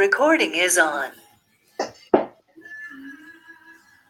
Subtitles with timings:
[0.00, 1.10] Recording is on.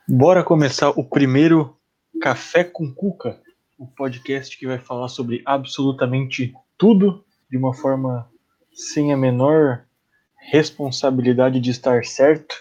[0.07, 1.77] Bora começar o primeiro
[2.23, 3.37] Café com Cuca,
[3.77, 8.31] o podcast que vai falar sobre absolutamente tudo de uma forma
[8.73, 9.83] sem a menor
[10.39, 12.55] responsabilidade de estar certo.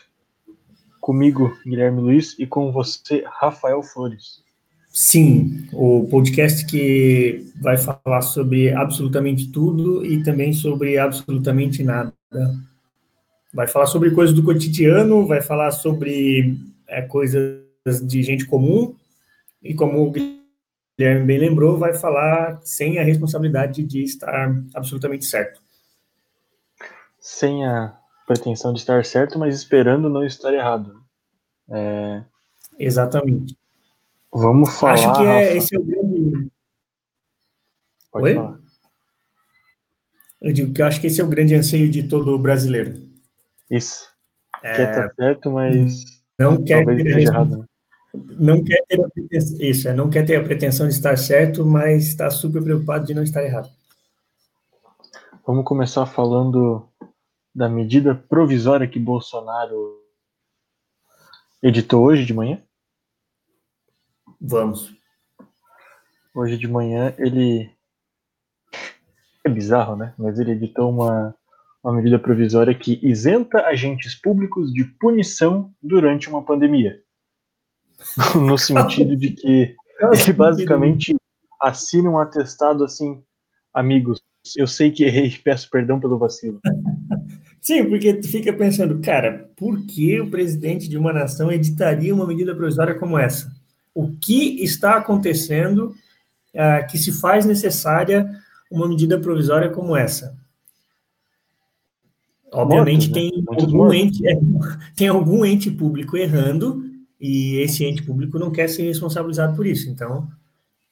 [1.00, 4.44] Comigo, Guilherme Luiz, e com você, Rafael Flores.
[4.90, 12.12] Sim, o podcast que vai falar sobre absolutamente tudo e também sobre absolutamente nada.
[13.54, 16.56] Vai falar sobre coisas do cotidiano, vai falar sobre
[16.88, 17.66] é, coisas
[18.04, 18.96] de gente comum,
[19.62, 25.62] e como o Guilherme bem lembrou, vai falar sem a responsabilidade de estar absolutamente certo.
[27.20, 31.02] Sem a pretensão de estar certo, mas esperando não estar errado.
[31.70, 32.24] É...
[32.78, 33.58] Exatamente.
[34.32, 34.94] Vamos falar.
[34.94, 36.52] Acho que é, esse é o grande.
[38.12, 38.36] Pode Oi?
[38.36, 38.60] falar.
[40.42, 43.09] Eu digo que eu acho que esse é o grande anseio de todo brasileiro.
[43.70, 44.08] Isso.
[44.64, 46.04] É, Quer estar certo, mas
[46.38, 47.58] não quer ter, errado.
[47.60, 47.66] Né?
[48.14, 51.66] não quer ter a pretensão, isso, é, não quer ter a pretensão de estar certo,
[51.66, 53.70] mas está super preocupado de não estar errado.
[55.46, 56.88] Vamos começar falando
[57.54, 60.00] da medida provisória que Bolsonaro
[61.62, 62.62] editou hoje de manhã.
[64.40, 64.94] Vamos.
[66.34, 67.72] Hoje de manhã ele.
[69.44, 70.14] É bizarro, né?
[70.18, 71.36] Mas ele editou uma,
[71.84, 77.02] uma medida provisória que isenta agentes públicos de punição durante uma pandemia.
[78.36, 81.16] no sentido de que ele basicamente
[81.62, 83.22] assina um atestado assim,
[83.74, 84.22] amigos,
[84.56, 86.60] eu sei que errei, peço perdão pelo vacilo.
[87.62, 92.26] Sim, porque tu fica pensando, cara, por que o presidente de uma nação editaria uma
[92.26, 93.52] medida provisória como essa?
[93.94, 95.94] O que está acontecendo
[96.56, 98.30] ah, que se faz necessária
[98.72, 100.39] uma medida provisória como essa?
[102.52, 103.30] Obviamente Mortos, né?
[103.32, 104.40] tem, Muitos algum ente, é,
[104.96, 106.84] tem algum ente público errando
[107.20, 109.90] e esse ente público não quer ser responsabilizado por isso.
[109.90, 110.28] Então,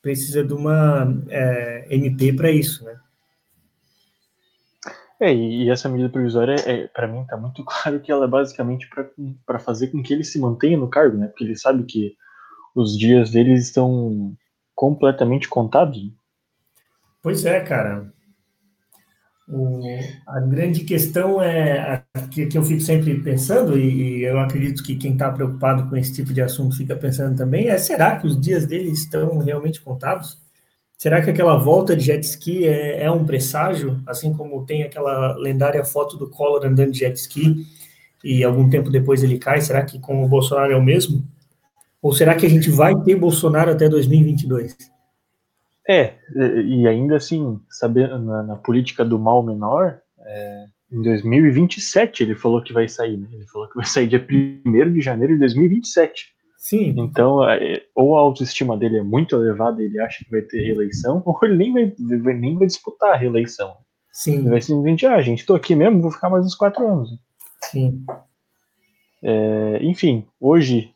[0.02, 3.00] precisa de uma é, MP para isso, né?
[5.20, 8.88] É, e, essa medida provisória, é, para mim, tá muito claro que ela é basicamente
[9.46, 11.28] para fazer com que ele se mantenha no cargo, né?
[11.28, 12.16] Porque ele sabe que
[12.76, 14.36] os dias deles estão
[14.76, 16.04] completamente contados.
[16.04, 16.12] né?
[17.22, 18.14] Pois é, cara.
[20.28, 24.98] A grande questão é que, que eu fico sempre pensando, e, e eu acredito que
[24.98, 28.40] quem está preocupado com esse tipo de assunto fica pensando também, é será que os
[28.40, 30.38] dias deles estão realmente contados?
[30.98, 35.38] Será que aquela volta de jet ski é, é um presságio, assim como tem aquela
[35.38, 37.66] lendária foto do Collor andando de jet ski
[38.24, 39.62] e algum tempo depois ele cai?
[39.62, 41.24] Será que com o Bolsonaro é o mesmo?
[42.02, 44.76] Ou será que a gente vai ter Bolsonaro até 2022?
[45.90, 46.16] É,
[46.66, 52.62] e ainda assim, sabendo na, na política do mal menor, é, em 2027 ele falou
[52.62, 53.28] que vai sair, né?
[53.32, 54.20] Ele falou que vai sair dia
[54.66, 56.36] 1 de janeiro de 2027.
[56.58, 60.42] Sim, Então, é, ou a autoestima dele é muito elevada e ele acha que vai
[60.42, 63.78] ter reeleição, ou ele nem vai, vai- nem vai disputar a reeleição.
[64.12, 67.10] sim, Ele vai simplesmente, ah, gente, tô aqui mesmo, vou ficar mais uns quatro anos.
[67.64, 68.04] sim.
[69.24, 70.92] É, enfim, hoje,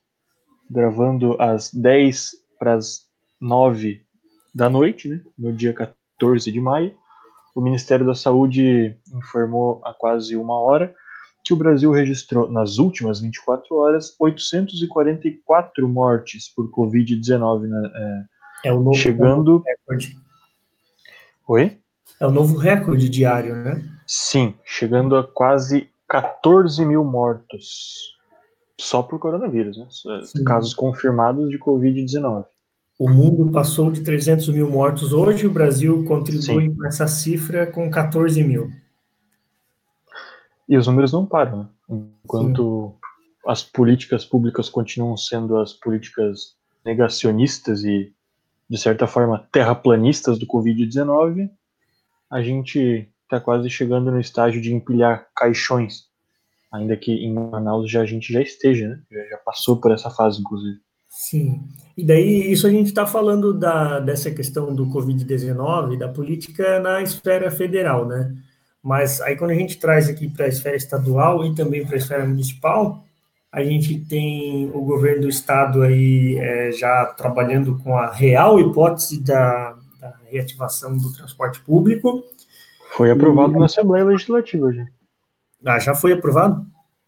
[0.69, 3.01] gravando às 10 para as
[3.39, 4.01] 9
[4.53, 6.93] da noite, né, no dia 14 de maio,
[7.55, 10.93] o Ministério da Saúde informou há quase uma hora
[11.43, 17.67] que o Brasil registrou, nas últimas 24 horas, 844 mortes por Covid-19.
[17.67, 18.25] Né,
[18.63, 20.15] É o novo Chegando- recorde.
[20.17, 21.11] é.
[21.47, 21.77] Oi?
[22.19, 23.83] É o novo recorde diário, né?
[24.05, 28.15] Sim, chegando a quase 14 mil mortos.
[28.79, 29.87] Só por coronavírus, né?
[30.23, 30.43] Sim.
[30.43, 32.45] Casos confirmados de Covid-19.
[33.01, 37.89] O mundo passou de 300 mil mortos hoje, o Brasil contribui com essa cifra com
[37.89, 38.69] 14 mil.
[40.69, 41.69] E os números não param, né?
[42.23, 42.93] Enquanto
[43.47, 48.13] as políticas públicas continuam sendo as políticas negacionistas e,
[48.69, 51.49] de certa forma, terraplanistas do Covid-19,
[52.29, 56.03] a gente está quase chegando no estágio de empilhar caixões.
[56.71, 59.01] Ainda que em Manaus já, a gente já esteja, né?
[59.27, 60.79] Já passou por essa fase, inclusive.
[61.11, 61.67] Sim.
[61.97, 67.01] E daí, isso a gente está falando da, dessa questão do Covid-19, da política na
[67.01, 68.33] esfera federal, né?
[68.81, 71.97] Mas aí, quando a gente traz aqui para a esfera estadual e também para a
[71.97, 73.03] esfera municipal,
[73.51, 79.21] a gente tem o governo do estado aí é, já trabalhando com a real hipótese
[79.21, 82.23] da, da reativação do transporte público.
[82.95, 84.87] Foi aprovado na Assembleia Legislativa já.
[85.65, 86.65] Ah, já foi aprovado?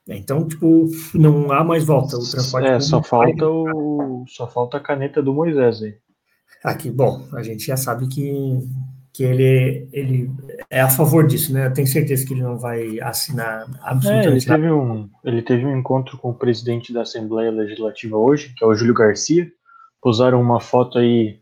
[0.08, 2.18] Então, tipo, não há mais volta.
[2.18, 4.26] O transporte É, só falta o.
[4.28, 5.96] Só falta a caneta do Moisés aí.
[6.64, 8.60] Aqui, bom, a gente já sabe que
[9.14, 10.32] que ele, ele
[10.72, 11.68] é a favor disso, né?
[11.68, 15.66] Eu tenho certeza que ele não vai assinar absolutamente é, ele teve um Ele teve
[15.66, 19.48] um encontro com o presidente da Assembleia Legislativa hoje, que é o Júlio Garcia.
[20.02, 21.40] Posaram uma foto aí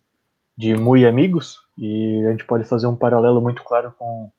[0.57, 4.29] de muito amigos, e a gente pode fazer um paralelo muito claro com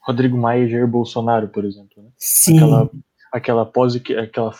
[0.00, 2.02] Rodrigo Maia e Jair Bolsonaro, por exemplo.
[2.02, 2.10] Né?
[2.18, 2.56] Sim.
[2.56, 2.90] Aquela,
[3.32, 4.52] aquela pose, que, aquela,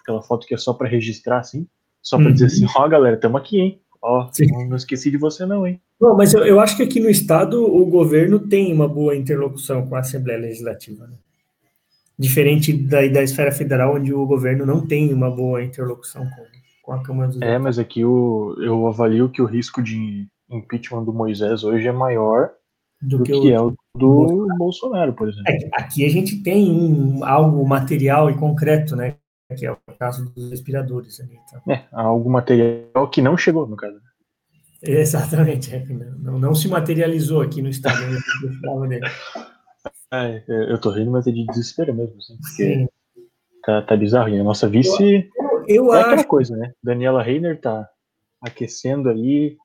[0.00, 1.66] aquela foto que é só para registrar, assim,
[2.02, 2.32] só para uhum.
[2.32, 3.80] dizer assim, ó, oh, galera, estamos aqui, hein?
[4.02, 5.80] Ó, oh, não esqueci de você não, hein?
[5.98, 9.86] Bom, mas eu, eu, acho que aqui no Estado o governo tem uma boa interlocução
[9.86, 11.06] com a Assembleia Legislativa.
[11.06, 11.14] Né?
[12.18, 16.44] Diferente da, da esfera federal, onde o governo não tem uma boa interlocução com,
[16.82, 21.04] com a Câmara dos É, mas aqui o, eu avalio que o risco de impeachment
[21.04, 22.50] do Moisés hoje é maior
[23.00, 25.12] do, do que, que, é o do Bolsonaro.
[25.12, 25.52] Por exemplo.
[25.52, 29.16] É, aqui a gente tem um, algo material e concreto, né?
[29.56, 31.20] Que é o caso dos respiradores.
[31.20, 31.74] Ali, então.
[31.74, 33.96] É, algo material que não chegou, no caso.
[34.82, 35.84] Exatamente, é,
[36.18, 37.98] não, não, se materializou aqui no estado
[40.12, 42.88] É, eu tô rindo, mas é de desespero mesmo, assim, porque
[43.64, 44.28] tá, tá bizarro.
[44.28, 45.30] E a nossa vice
[45.66, 46.06] eu, eu é acho...
[46.08, 46.72] aquela coisa, né?
[46.82, 47.88] Daniela Reiner tá
[48.40, 49.56] aquecendo aí,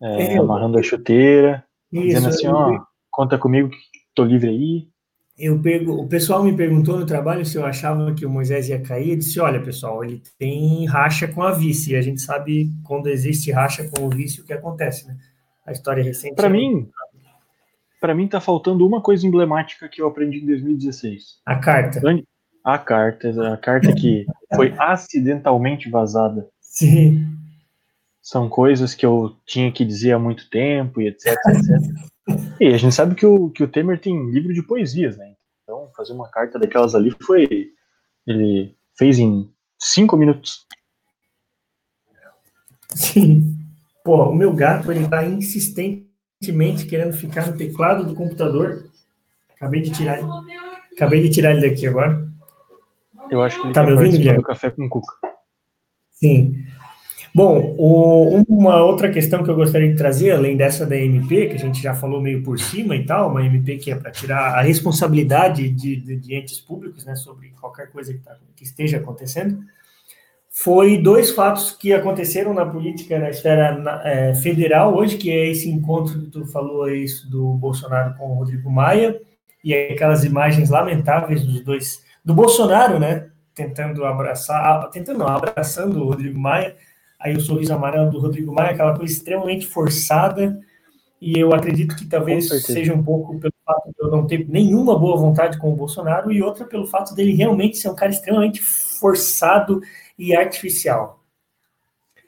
[0.00, 3.78] é, amarrando a chuteira, Isso, dizendo assim, ó, conta comigo que
[4.14, 4.92] tô livre aí
[5.38, 8.80] eu pego, o pessoal me perguntou no trabalho se eu achava que o Moisés ia
[8.80, 9.10] cair.
[9.10, 11.92] Eu disse: olha, pessoal, ele tem racha com a vice.
[11.92, 15.16] E a gente sabe quando existe racha com o vice o que acontece, né?
[15.66, 16.34] A história recente.
[16.34, 16.88] Para é mim,
[18.00, 21.40] para mim tá faltando uma coisa emblemática que eu aprendi em 2016.
[21.46, 22.00] A carta.
[22.64, 24.24] A carta, a carta que
[24.54, 26.46] foi acidentalmente vazada.
[26.60, 27.26] Sim.
[28.22, 32.12] São coisas que eu tinha que dizer há muito tempo e etc, etc.
[32.60, 35.34] E a gente sabe que o, que o Temer tem livro de poesias, né?
[35.64, 37.72] Então, fazer uma carta daquelas ali foi.
[38.24, 40.64] Ele fez em cinco minutos.
[42.90, 43.58] Sim.
[44.04, 48.88] Pô, o meu gato, ele tá insistentemente querendo ficar no teclado do computador.
[49.56, 50.28] Acabei de tirar ele.
[50.94, 52.28] Acabei de tirar ele daqui agora.
[53.30, 54.42] Eu acho que ele tá me ouvindo, Guilherme?
[54.44, 55.12] café com cuca.
[56.10, 56.64] Sim.
[57.34, 61.54] Bom, o, uma outra questão que eu gostaria de trazer, além dessa da MP, que
[61.54, 64.58] a gente já falou meio por cima e tal, uma MP que é para tirar
[64.58, 68.98] a responsabilidade de, de, de, entes públicos né, sobre qualquer coisa que, tá, que esteja
[68.98, 69.60] acontecendo,
[70.50, 75.48] foi dois fatos que aconteceram na política na esfera na, é, federal hoje, que é
[75.48, 79.18] esse encontro que tu falou isso do Bolsonaro com o Rodrigo Maia,
[79.64, 86.08] e aquelas imagens lamentáveis dos dois, do Bolsonaro, né, tentando abraçar, tentando não, abraçando o
[86.08, 86.76] Rodrigo Maia,
[87.22, 90.60] aí o sorriso amarelo do Rodrigo Maia, aquela coisa extremamente forçada,
[91.20, 94.98] e eu acredito que talvez seja um pouco pelo fato de eu não ter nenhuma
[94.98, 98.60] boa vontade com o Bolsonaro, e outra pelo fato dele realmente ser um cara extremamente
[98.60, 99.80] forçado
[100.18, 101.22] e artificial.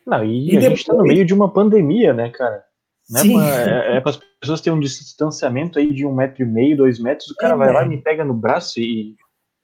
[0.06, 0.64] Não, e, e a depois...
[0.64, 2.62] gente está no meio de uma pandemia, né, cara?
[3.10, 3.40] Né, Sim.
[3.40, 6.98] É, é para as pessoas terem um distanciamento aí de um metro e meio, dois
[7.00, 9.16] metros, o cara é, vai lá e me pega no braço e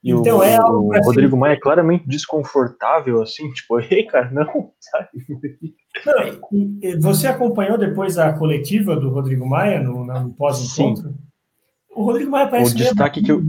[0.02, 4.30] e então o, é algo o Rodrigo Maia é claramente desconfortável, assim, tipo, ei, cara,
[4.32, 5.08] não, sabe?
[6.98, 11.14] Não, você acompanhou depois a coletiva do Rodrigo Maia no, no pós-encontro?
[11.94, 13.42] O Rodrigo Maia parece o destaque que eu,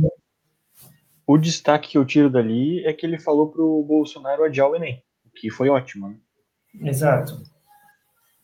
[1.25, 5.01] O destaque que eu tiro dali é que ele falou pro Bolsonaro adiar o Enem,
[5.35, 6.15] que foi ótimo, né?
[6.89, 7.41] Exato.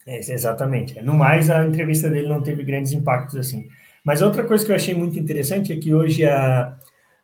[0.05, 1.01] É, exatamente.
[1.01, 3.67] No mais, a entrevista dele não teve grandes impactos, assim.
[4.05, 6.77] Mas outra coisa que eu achei muito interessante é que hoje a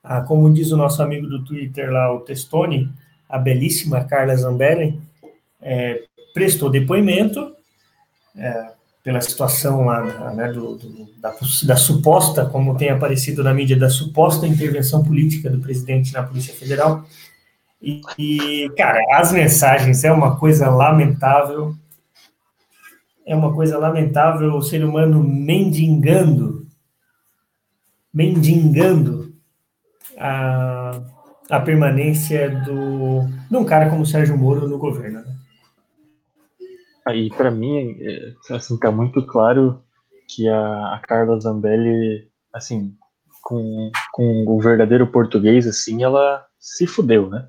[0.04, 2.92] a, como diz o nosso amigo do Twitter lá, o Testoni,
[3.30, 5.00] a belíssima Carla Zambelli,
[5.62, 7.56] é, prestou depoimento
[8.36, 8.72] é,
[9.04, 13.90] pela situação lá né, do, do, da, da, suposta, como tem aparecido na mídia, da
[13.90, 17.06] suposta intervenção política do presidente na Polícia Federal.
[17.82, 21.76] E, e, cara, as mensagens é uma coisa lamentável.
[23.26, 26.66] É uma coisa lamentável o ser humano mendigando,
[28.14, 29.13] mendigando
[30.24, 31.02] a,
[31.50, 35.20] a permanência do, de um cara como Sérgio Moro no governo.
[35.20, 35.36] Né?
[37.06, 39.84] Aí, para mim, é, assim, tá muito claro
[40.34, 42.94] que a, a Carla Zambelli, assim,
[43.44, 47.46] com, com o verdadeiro português, assim, ela se fudeu, né?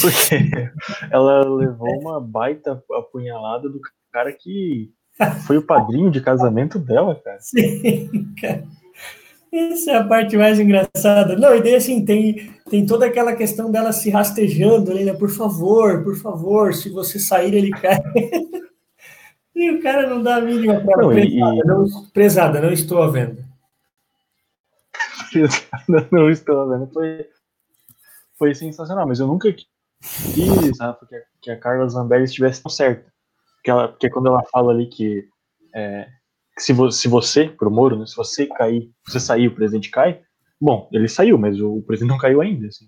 [0.00, 0.36] Porque
[1.12, 3.80] ela levou uma baita apunhalada do
[4.12, 4.92] cara que
[5.46, 7.38] foi o padrinho de casamento dela, cara.
[7.40, 8.66] Sim, cara.
[9.52, 11.36] Essa é a parte mais engraçada.
[11.36, 15.12] Não, e daí assim, tem, tem toda aquela questão dela se rastejando né?
[15.12, 17.98] Por favor, por favor, se você sair, ele cai.
[19.54, 21.66] e o cara não dá a mínima para não, pesada, e...
[21.66, 23.44] não, pesada, não estou à venda.
[25.32, 26.90] Pesada, não estou à venda.
[26.92, 27.26] Foi,
[28.36, 32.70] foi sensacional, mas eu nunca quis, Rafa, que a, que a Carla Zambelli estivesse tão
[32.70, 33.12] certa.
[33.56, 35.28] Porque, ela, porque quando ela fala ali que
[35.74, 36.08] é,
[36.58, 40.20] se, vo, se você, pro Moro, né, se você cair, você sair, o presidente cai,
[40.60, 42.66] bom, ele saiu, mas o, o presidente não caiu ainda.
[42.66, 42.86] Assim.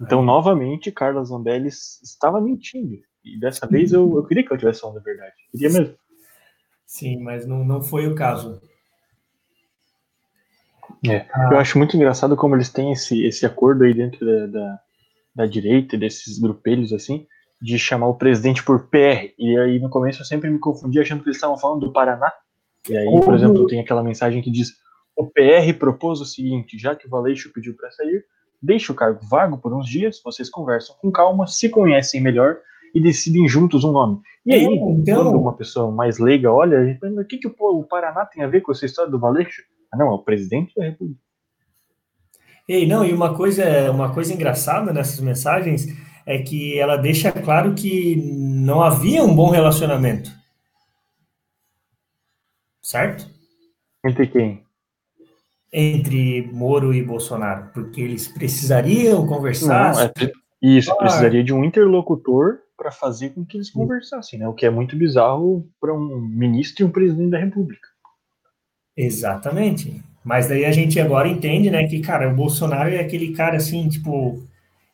[0.00, 0.24] Então, é.
[0.24, 2.98] novamente, Carlos Zambelli estava mentindo.
[3.24, 5.34] E dessa vez eu, eu queria que eu tivesse falando a verdade.
[5.50, 5.94] Queria mesmo.
[6.86, 8.60] Sim, mas não, não foi o caso.
[11.08, 11.50] É, ah.
[11.52, 14.80] Eu acho muito engraçado como eles têm esse, esse acordo aí dentro da, da,
[15.36, 17.26] da direita, desses grupelhos assim,
[17.60, 19.32] de chamar o presidente por PR.
[19.38, 22.32] E aí no começo eu sempre me confundi achando que eles estavam falando do Paraná.
[22.88, 24.72] E aí, por exemplo, tem aquela mensagem que diz:
[25.16, 28.24] o PR propôs o seguinte, já que o Valeixo pediu para sair,
[28.60, 32.58] deixe o cargo vago por uns dias, vocês conversam com calma, se conhecem melhor
[32.94, 34.20] e decidem juntos um nome.
[34.46, 35.24] E aí, então...
[35.24, 38.24] quando uma pessoa mais leiga olha, a gente pensa, o que, que o, o Paraná
[38.24, 39.62] tem a ver com essa história do Valeixo?
[39.92, 41.20] Ah, não, é o presidente da República.
[42.68, 45.86] Ei, não, e uma coisa, uma coisa engraçada nessas mensagens
[46.24, 50.30] é que ela deixa claro que não havia um bom relacionamento.
[52.84, 53.26] Certo?
[54.06, 54.62] Entre quem?
[55.72, 59.94] Entre Moro e Bolsonaro, porque eles precisariam conversar.
[59.94, 60.12] Não, é,
[60.60, 64.46] isso, precisaria de um interlocutor para fazer com que eles conversassem, né?
[64.46, 67.88] O que é muito bizarro para um ministro e um presidente da República.
[68.94, 70.02] Exatamente.
[70.22, 73.88] Mas daí a gente agora entende, né, que, cara, o Bolsonaro é aquele cara, assim,
[73.88, 74.46] tipo,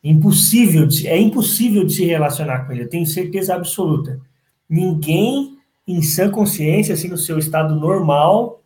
[0.03, 4.21] impossível, de, é impossível de se relacionar com ele, eu tenho certeza absoluta.
[4.69, 5.60] Ninguém
[5.93, 8.63] em sã consciência, assim, no seu estado normal,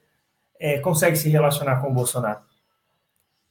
[0.58, 2.40] é, consegue se relacionar com o Bolsonaro.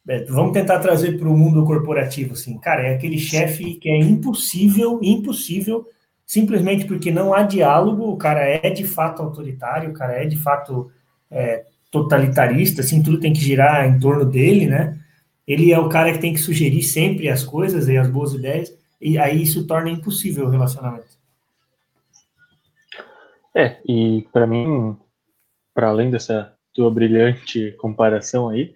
[0.07, 3.97] É, vamos tentar trazer para o mundo corporativo, assim, cara, é aquele chefe que é
[3.97, 5.87] impossível, impossível,
[6.25, 10.35] simplesmente porque não há diálogo, o cara é de fato autoritário, o cara é de
[10.35, 10.91] fato
[11.31, 14.99] é, totalitarista, assim, tudo tem que girar em torno dele, né?
[15.47, 18.73] Ele é o cara que tem que sugerir sempre as coisas e as boas ideias,
[18.99, 21.12] e aí isso torna impossível o relacionamento.
[23.55, 24.97] É, e para mim,
[25.73, 28.75] para além dessa tua brilhante comparação aí,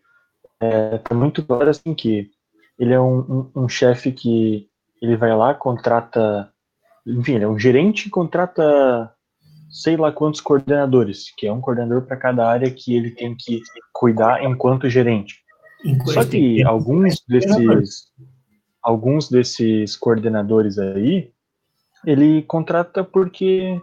[0.59, 2.29] é tá muito claro assim que
[2.77, 4.69] ele é um, um, um chefe que
[5.01, 6.51] ele vai lá, contrata,
[7.05, 9.13] enfim, ele é um gerente, contrata
[9.69, 13.61] sei lá quantos coordenadores, que é um coordenador para cada área que ele tem que
[13.93, 15.41] cuidar enquanto gerente.
[15.83, 18.11] Enquanto Só que alguns desses
[18.81, 21.31] alguns desses coordenadores aí,
[22.05, 23.81] ele contrata porque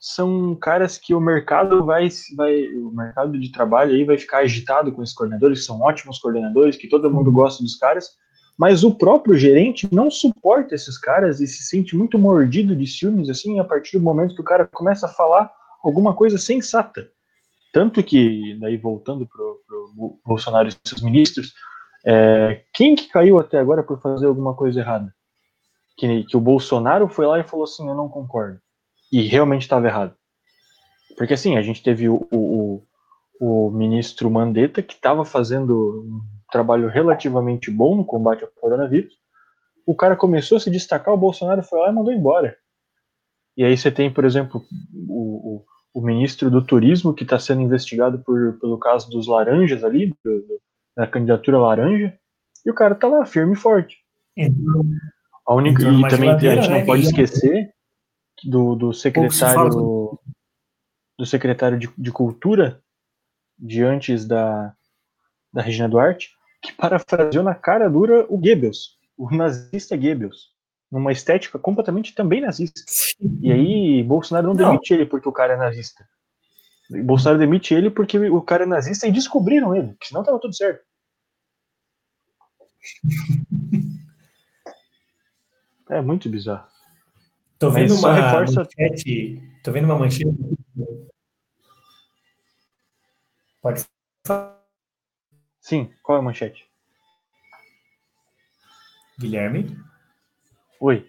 [0.00, 4.90] são caras que o mercado vai, vai o mercado de trabalho aí vai ficar agitado
[4.90, 8.08] com esses coordenadores, que são ótimos coordenadores, que todo mundo gosta dos caras,
[8.56, 13.28] mas o próprio gerente não suporta esses caras e se sente muito mordido de ciúmes,
[13.28, 15.52] assim, a partir do momento que o cara começa a falar
[15.84, 17.10] alguma coisa sensata.
[17.70, 21.52] Tanto que, daí voltando para o Bolsonaro e seus ministros,
[22.06, 25.14] é, quem que caiu até agora por fazer alguma coisa errada?
[25.96, 28.58] Que, que o Bolsonaro foi lá e falou assim, eu não concordo.
[29.12, 30.14] E realmente estava errado.
[31.16, 32.82] Porque assim, a gente teve o, o,
[33.40, 39.14] o ministro Mandetta, que estava fazendo trabalho relativamente bom no combate ao coronavírus.
[39.86, 42.56] O cara começou a se destacar, o Bolsonaro foi lá e mandou embora.
[43.56, 44.62] E aí você tem, por exemplo,
[45.08, 45.64] o, o,
[45.94, 50.40] o ministro do Turismo, que está sendo investigado por, pelo caso dos laranjas ali, do,
[50.40, 50.60] do,
[50.96, 52.14] da candidatura laranja,
[52.64, 53.98] e o cara está lá, firme e forte.
[55.46, 56.84] A única, e também a gente não né?
[56.84, 57.72] pode esquecer
[58.44, 60.18] do, do secretário
[61.20, 62.82] do secretário de, de Cultura
[63.58, 64.74] de antes da,
[65.52, 66.30] da Regina Duarte,
[66.62, 70.48] que parafraseou na cara dura o Goebbels, o nazista Goebbels,
[70.90, 72.80] numa estética completamente também nazista.
[73.42, 74.70] E aí Bolsonaro não, não.
[74.70, 76.08] demite ele porque o cara é nazista.
[77.04, 80.56] Bolsonaro demite ele porque o cara é nazista e descobriram ele, que senão tava tudo
[80.56, 80.82] certo.
[85.90, 86.69] É muito bizarro.
[87.60, 88.62] Tô vendo uma reforça...
[88.62, 89.38] manchete.
[89.62, 90.34] Tô vendo uma manchete.
[93.60, 93.84] Pode
[94.26, 94.58] falar.
[95.60, 96.64] Sim, qual é a manchete?
[99.18, 99.76] Guilherme?
[100.80, 101.06] Oi.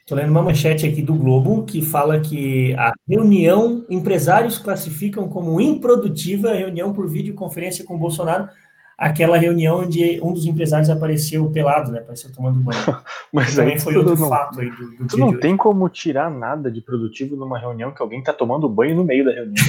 [0.00, 5.60] Estou lendo uma manchete aqui do Globo que fala que a reunião, empresários classificam como
[5.60, 8.48] improdutiva a reunião por videoconferência com Bolsonaro,
[8.96, 11.98] aquela reunião onde um dos empresários apareceu pelado, né?
[11.98, 12.80] Apareceu tomando banho.
[13.32, 16.30] Mas também aí, foi outro não, fato aí do, do Tu não tem como tirar
[16.30, 19.66] nada de produtivo numa reunião que alguém está tomando banho no meio da reunião.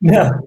[0.00, 0.42] Não.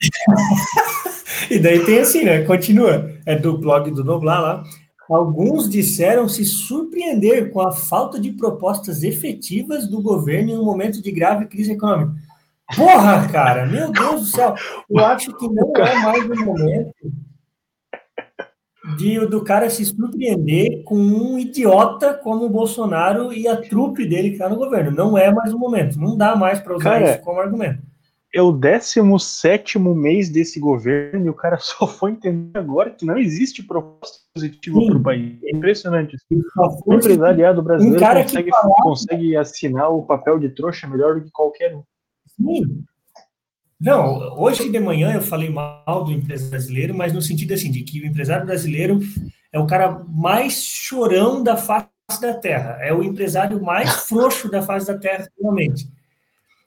[1.50, 2.44] e daí tem assim, né?
[2.44, 3.10] Continua.
[3.26, 4.64] É do blog do Noblar lá.
[5.08, 11.00] Alguns disseram se surpreender com a falta de propostas efetivas do governo em um momento
[11.02, 12.14] de grave crise econômica.
[12.76, 14.54] Porra, cara, meu Deus do céu.
[14.90, 16.94] Eu acho que não é mais o momento
[18.96, 24.28] de, do cara se surpreender com um idiota como o Bolsonaro e a trupe dele
[24.28, 24.90] que está no governo.
[24.90, 25.98] Não é mais o momento.
[25.98, 27.82] Não dá mais para usar cara, isso como argumento.
[28.34, 33.18] É o 17 mês desse governo e o cara só foi entender agora que não
[33.18, 35.38] existe proposta positiva para o país.
[35.44, 36.16] É impressionante.
[36.86, 38.50] O empresariado brasileiro um consegue,
[38.82, 41.82] consegue assinar o papel de trouxa melhor do que qualquer um.
[42.38, 42.84] Sim,
[43.80, 47.82] não, hoje de manhã eu falei mal do empresário brasileiro, mas no sentido assim, de
[47.82, 48.98] que o empresário brasileiro
[49.52, 51.88] é o cara mais chorão da face
[52.20, 55.88] da terra, é o empresário mais frouxo da face da terra, realmente.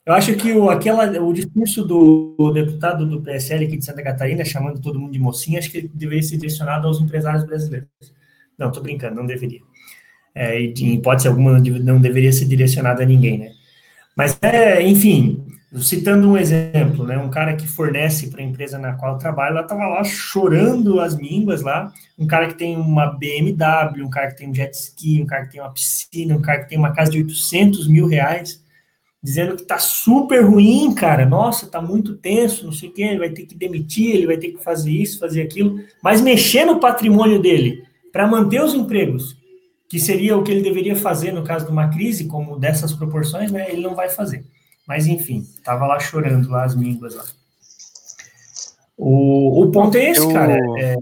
[0.05, 4.01] Eu acho que o, aquela, o discurso do, do, deputado do PSL aqui de Santa
[4.01, 7.89] Catarina, chamando todo mundo de mocinha, acho que ele deveria ser direcionado aos empresários brasileiros.
[8.57, 9.59] Não, estou brincando, não deveria.
[10.33, 13.51] É, e de hipótese alguma, não deveria ser direcionado a ninguém, né?
[14.15, 18.93] Mas, é, enfim, Citando um exemplo, né, um cara que fornece para a empresa na
[18.93, 23.07] qual eu trabalho, ela estava lá chorando as mínguas lá, um cara que tem uma
[23.07, 26.41] BMW, um cara que tem um jet ski, um cara que tem uma piscina, um
[26.41, 28.61] cara que tem uma casa de 800 mil reais,
[29.23, 33.19] dizendo que tá super ruim, cara, nossa, tá muito tenso, não sei o que, ele
[33.19, 36.81] vai ter que demitir, ele vai ter que fazer isso, fazer aquilo, mas mexer no
[36.81, 39.37] patrimônio dele para manter os empregos,
[39.87, 43.53] que seria o que ele deveria fazer no caso de uma crise como dessas proporções,
[43.53, 44.43] né, ele não vai fazer.
[44.87, 47.25] Mas enfim, tava lá chorando lá as mínguas lá.
[48.97, 50.57] O, o ponto é esse, eu, cara.
[50.79, 50.95] É...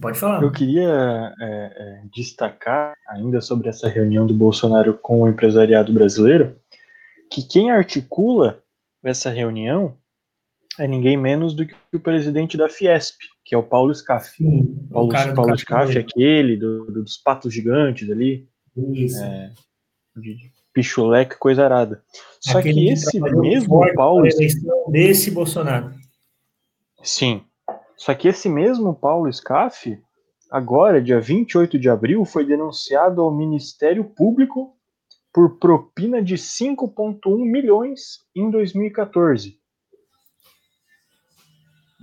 [0.00, 0.42] Pode falar.
[0.42, 6.56] Eu queria é, é, destacar ainda sobre essa reunião do Bolsonaro com o empresariado brasileiro,
[7.30, 8.62] que quem articula
[9.02, 9.96] essa reunião
[10.78, 14.36] é ninguém menos do que o presidente da Fiesp, que é o Paulo Scaff.
[14.36, 18.48] Sim, Paulo, Paulo Scaff, aquele do, do, dos patos gigantes ali.
[18.94, 19.22] Isso.
[19.22, 19.52] É,
[20.16, 22.04] de, pichuleque, coisa arada.
[22.40, 24.28] Só Aquele que esse mesmo Paulo.
[24.88, 25.92] Desse Bolsonaro.
[27.02, 27.42] Sim.
[27.96, 30.00] Só que esse mesmo Paulo Scaff,
[30.48, 34.76] agora, dia 28 de abril, foi denunciado ao Ministério Público
[35.32, 39.58] por propina de 5,1 milhões em 2014.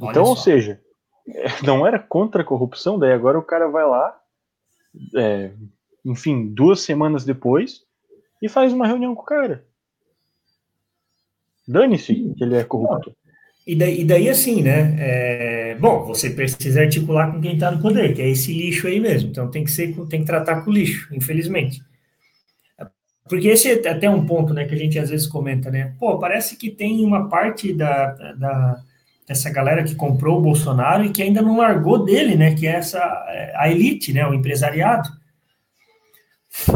[0.01, 0.31] Olha então, só.
[0.31, 0.81] ou seja,
[1.63, 4.19] não era contra a corrupção, daí agora o cara vai lá,
[5.15, 5.53] é,
[6.03, 7.84] enfim, duas semanas depois,
[8.45, 9.65] e faz uma reunião com o cara.
[11.67, 13.15] Dane-se que ele é corrupto.
[13.65, 14.95] E daí, e daí assim, né?
[14.99, 18.99] É, bom, você precisa articular com quem está no poder, que é esse lixo aí
[18.99, 19.31] mesmo.
[19.31, 21.81] Então tem que ser, tem que tratar com o lixo, infelizmente.
[23.27, 25.95] Porque esse é até um ponto, né, que a gente às vezes comenta, né?
[25.99, 28.83] Pô, parece que tem uma parte da, da
[29.27, 32.53] dessa galera que comprou o Bolsonaro e que ainda não largou dele, né?
[32.53, 32.99] Que é essa
[33.55, 34.27] a elite, né?
[34.27, 35.09] O empresariado.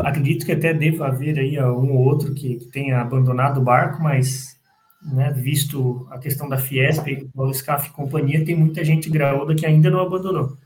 [0.04, 4.02] Acredito que até deva haver aí um ou outro que, que tenha abandonado o barco,
[4.04, 4.60] mas
[5.02, 9.66] né, visto a questão da Fiesp, o SCAF e companhia, tem muita gente graúda que
[9.66, 10.58] ainda não abandonou.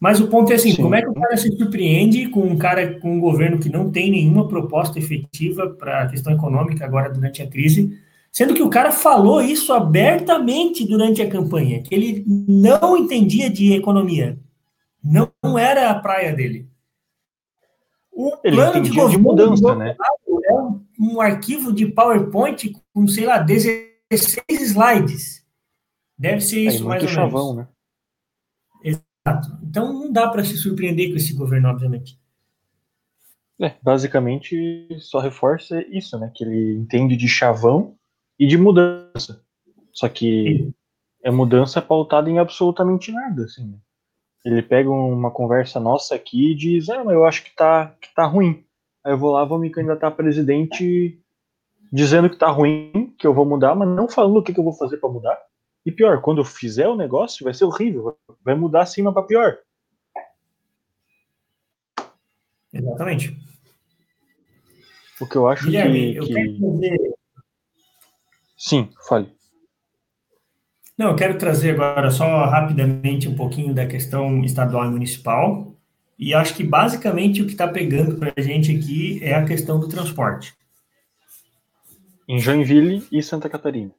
[0.00, 0.82] Mas o ponto é assim, Sim.
[0.82, 3.88] como é que o cara se surpreende com um cara, com um governo que não
[3.88, 7.96] tem nenhuma proposta efetiva para a questão econômica agora durante a crise,
[8.32, 13.74] sendo que o cara falou isso abertamente durante a campanha, que ele não entendia de
[13.74, 14.36] economia,
[15.04, 16.71] não, não era a praia dele.
[18.12, 19.96] O Ele plano de governo de mudança, né?
[20.44, 23.90] É um, um, arquivo de PowerPoint com, sei lá, 16
[24.50, 25.46] slides.
[26.18, 27.68] Deve ser isso, é, mais ou chavão, menos.
[28.84, 29.00] Né?
[29.24, 29.58] Exato.
[29.62, 32.20] Então não dá para se surpreender com esse governo, obviamente.
[33.60, 36.30] É, basicamente só reforça isso, né?
[36.34, 37.96] Que ele entende de chavão
[38.38, 39.42] e de mudança.
[39.92, 40.74] Só que Sim.
[41.22, 43.80] é mudança pautada em absolutamente nada, assim.
[44.44, 48.12] Ele pega uma conversa nossa aqui e diz: Ah, mas eu acho que tá, que
[48.14, 48.64] tá ruim.
[49.04, 51.18] Aí eu vou lá, vou me candidatar a presidente
[51.92, 54.64] dizendo que tá ruim, que eu vou mudar, mas não falando o que, que eu
[54.64, 55.38] vou fazer para mudar.
[55.84, 59.58] E pior, quando eu fizer o negócio, vai ser horrível, vai mudar acima para pior.
[62.72, 63.36] Exatamente.
[65.20, 66.16] O que eu acho Guilherme, que.
[66.16, 66.32] Eu que...
[66.32, 67.14] Quero dizer...
[68.56, 69.41] Sim, fale.
[70.98, 75.74] Não, eu quero trazer agora só rapidamente um pouquinho da questão estadual e municipal.
[76.18, 79.80] E acho que basicamente o que está pegando para a gente aqui é a questão
[79.80, 80.54] do transporte.
[82.28, 83.90] Em Joinville e Santa Catarina.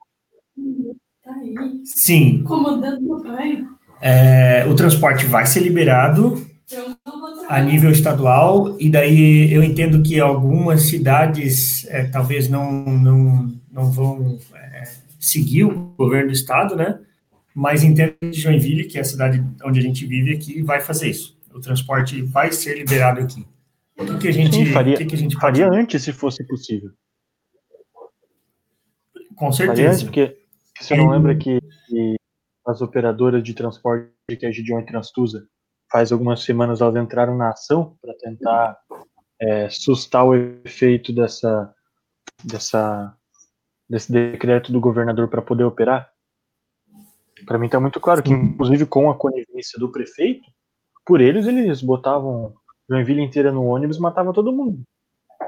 [1.84, 2.44] Sim.
[2.44, 3.66] Comandando meu pai.
[4.02, 6.46] É, o transporte vai ser liberado
[7.50, 13.92] a nível estadual, e daí eu entendo que algumas cidades é, talvez não, não, não
[13.92, 14.88] vão é,
[15.24, 17.00] seguir o governo do estado, né?
[17.56, 20.82] Mas em termos de Joinville, que é a cidade onde a gente vive aqui, vai
[20.82, 21.38] fazer isso.
[21.54, 23.46] O transporte vai ser liberado aqui.
[23.98, 26.46] O que, que a gente Sim, faria, que, que a gente faria antes se fosse
[26.48, 26.92] possível.
[29.36, 29.90] Com certeza.
[29.90, 30.38] Antes, porque
[30.80, 32.16] você não lembra que, que
[32.66, 35.48] as operadoras de transporte que a Gideon e Transtusa
[35.92, 38.78] faz algumas semanas elas entraram na ação para tentar
[39.40, 41.72] é, sustar o efeito dessa,
[42.44, 43.16] dessa,
[43.90, 46.10] desse decreto do governador para poder operar?
[47.46, 50.44] Para mim está muito claro que, inclusive com a conivência do prefeito,
[51.06, 52.54] por eles, eles botavam
[52.90, 54.82] Joinville inteira no ônibus e matavam todo mundo.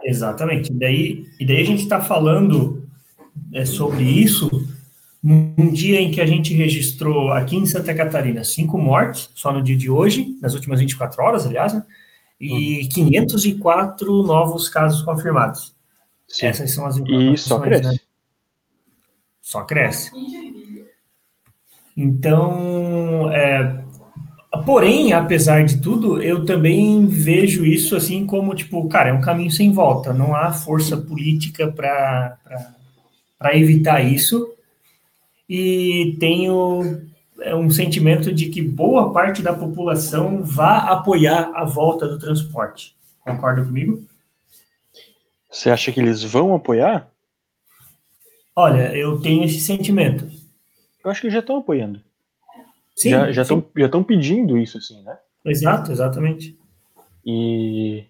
[0.03, 0.71] Exatamente.
[0.71, 2.87] E daí, e daí a gente está falando
[3.53, 4.49] é, sobre isso
[5.23, 9.63] num dia em que a gente registrou aqui em Santa Catarina cinco mortes, só no
[9.63, 11.83] dia de hoje, nas últimas 24 horas, aliás, né?
[12.39, 14.23] e 504 uhum.
[14.23, 15.73] novos casos confirmados.
[16.27, 16.47] Sim.
[16.47, 17.39] Essas são as informações.
[17.39, 17.83] E só cresce.
[17.83, 17.97] Né?
[19.45, 20.11] Só cresce.
[21.95, 23.85] Então, é,
[24.65, 29.51] porém, apesar de tudo, eu também vejo isso assim como, tipo, cara, é um caminho
[29.51, 30.11] sem volta.
[30.11, 32.39] Não há força política para
[33.53, 34.51] evitar isso
[35.47, 37.03] e tenho
[37.39, 42.95] é, um sentimento de que boa parte da população vá apoiar a volta do transporte.
[43.19, 44.03] Concorda comigo?
[45.51, 47.14] Você acha que eles vão apoiar?
[48.55, 50.27] Olha, eu tenho esse sentimento.
[51.03, 52.01] Eu acho que já estão apoiando.
[52.95, 55.17] Sim, já estão já estão pedindo isso, assim, né?
[55.45, 56.57] Exato, exatamente.
[57.25, 58.05] E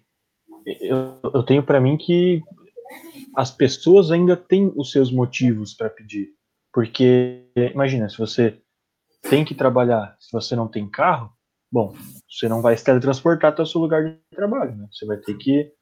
[0.64, 2.42] eu, eu tenho para mim que
[3.34, 6.30] as pessoas ainda têm os seus motivos para pedir.
[6.72, 7.42] Porque,
[7.74, 8.58] imagina, se você
[9.28, 11.32] tem que trabalhar, se você não tem carro,
[11.70, 11.94] bom,
[12.28, 14.86] você não vai se teletransportar até o seu lugar de trabalho, né?
[14.92, 15.72] Você vai ter que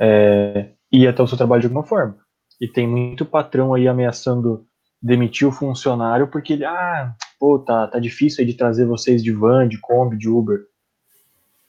[0.00, 2.23] é, ir até o seu trabalho de alguma forma.
[2.60, 4.66] E tem muito patrão aí ameaçando
[5.02, 9.32] demitir o funcionário porque ele, ah, pô, tá, tá difícil aí de trazer vocês de
[9.32, 10.66] van, de Kombi, de Uber.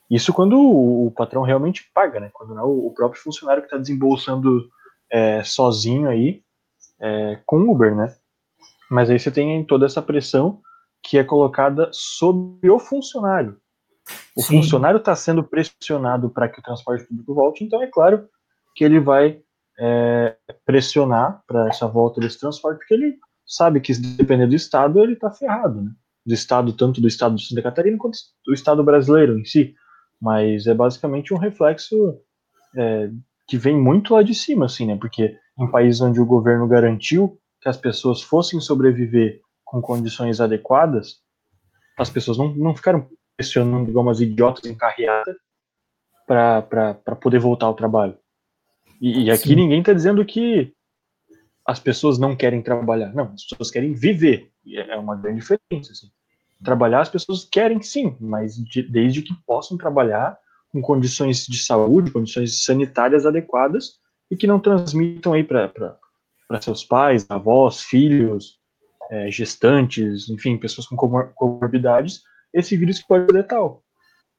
[0.10, 2.30] Isso quando o, o patrão realmente paga, né?
[2.32, 4.70] Quando não é o, o próprio funcionário que está desembolsando
[5.12, 6.44] é, sozinho aí
[7.00, 8.16] é, com Uber, né?
[8.90, 10.62] Mas aí você tem toda essa pressão
[11.02, 13.58] que é colocada sobre o funcionário.
[14.36, 14.58] O Sim.
[14.58, 18.28] funcionário está sendo pressionado para que o transporte público volte, então é claro
[18.76, 19.42] que ele vai
[19.80, 20.36] é,
[20.66, 25.14] pressionar para essa volta desse transporte, porque ele sabe que se depender do Estado, ele
[25.14, 25.92] está ferrado, né?
[26.26, 29.76] Do Estado, tanto do Estado de Santa Catarina quanto do Estado brasileiro em si.
[30.20, 32.20] Mas é basicamente um reflexo
[32.76, 33.12] é,
[33.48, 34.98] que vem muito lá de cima, assim, né?
[35.00, 41.20] Porque em países onde o governo garantiu que as pessoas fossem sobreviver com condições adequadas,
[41.98, 43.08] as pessoas não, não ficaram
[43.38, 45.36] pressionando igual umas idiotas em carreata
[46.28, 48.18] para poder voltar ao trabalho.
[49.02, 49.56] E, e aqui Sim.
[49.56, 50.74] ninguém está dizendo que
[51.66, 53.14] as pessoas não querem trabalhar.
[53.14, 54.52] Não, as pessoas querem viver.
[54.68, 55.92] É, é uma grande diferença.
[55.92, 56.08] Assim.
[56.64, 60.38] Trabalhar as pessoas querem sim, mas de, desde que possam trabalhar
[60.72, 63.94] com condições de saúde, condições sanitárias adequadas
[64.30, 65.98] e que não transmitam aí para
[66.62, 68.60] seus pais, avós, filhos,
[69.10, 72.22] é, gestantes, enfim, pessoas com comorbidades,
[72.54, 73.84] esse vírus que pode ser letal.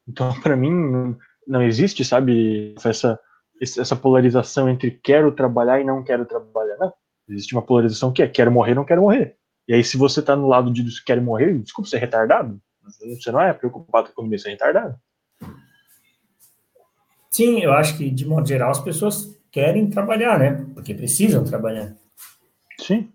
[0.09, 3.19] Então, para mim, não, não, existe, sabe, essa,
[3.61, 6.77] essa polarização entre quero trabalhar e não quero trabalhar.
[6.77, 6.92] Não.
[7.29, 9.37] Existe uma polarização que é quero morrer, não quero morrer.
[9.66, 12.61] E aí, se você está no lado de quero morrer, desculpa, você é retardado.
[12.85, 14.97] Você não é preocupado com a economia, você é retardado.
[17.31, 20.64] Sim, eu acho que, de modo geral, as pessoas querem trabalhar, né?
[20.73, 21.95] Porque precisam trabalhar.
[22.79, 23.11] Sim.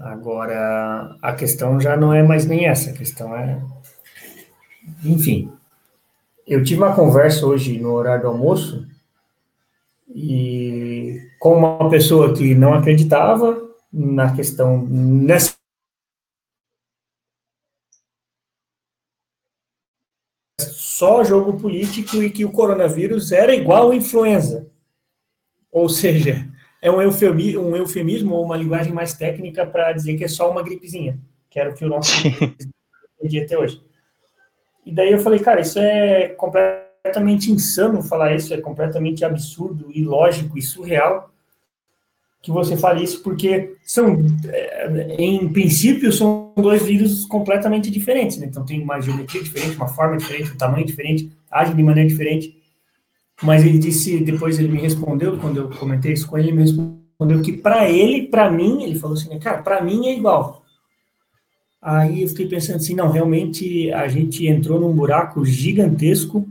[0.00, 3.60] Agora, a questão já não é mais nem essa, a questão é.
[5.04, 5.52] Enfim.
[6.46, 8.86] Eu tive uma conversa hoje no horário do almoço
[10.14, 15.56] e com uma pessoa que não acreditava na questão nessa
[20.60, 24.68] só jogo político e que o coronavírus era igual ao influenza.
[25.70, 26.48] Ou seja,
[26.82, 30.50] é um eufemismo, um eufemismo ou uma linguagem mais técnica para dizer que é só
[30.50, 31.16] uma gripezinha,
[31.48, 32.10] que era o que o nosso
[33.20, 33.80] entendia até hoje.
[34.84, 36.87] E daí eu falei, cara, isso é completamente
[37.50, 41.30] insano falar isso, é completamente absurdo, ilógico e surreal
[42.40, 44.16] que você fale isso, porque são,
[44.46, 48.46] é, em princípio, são dois vírus completamente diferentes, né?
[48.46, 52.56] Então tem uma geometria diferente, uma forma diferente, um tamanho diferente, agem de maneira diferente.
[53.42, 56.62] Mas ele disse, depois ele me respondeu, quando eu comentei isso com ele, ele me
[56.62, 60.64] respondeu que para ele, para mim, ele falou assim, cara, para mim é igual.
[61.82, 66.48] Aí eu fiquei pensando assim, não, realmente a gente entrou num buraco gigantesco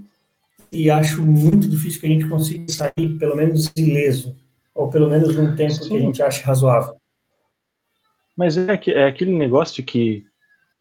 [0.71, 4.35] e acho muito difícil que a gente consiga sair, pelo menos ileso,
[4.73, 5.89] ou pelo menos num tempo Sim.
[5.89, 6.95] que a gente ache razoável.
[8.35, 10.25] Mas é, é aquele negócio de que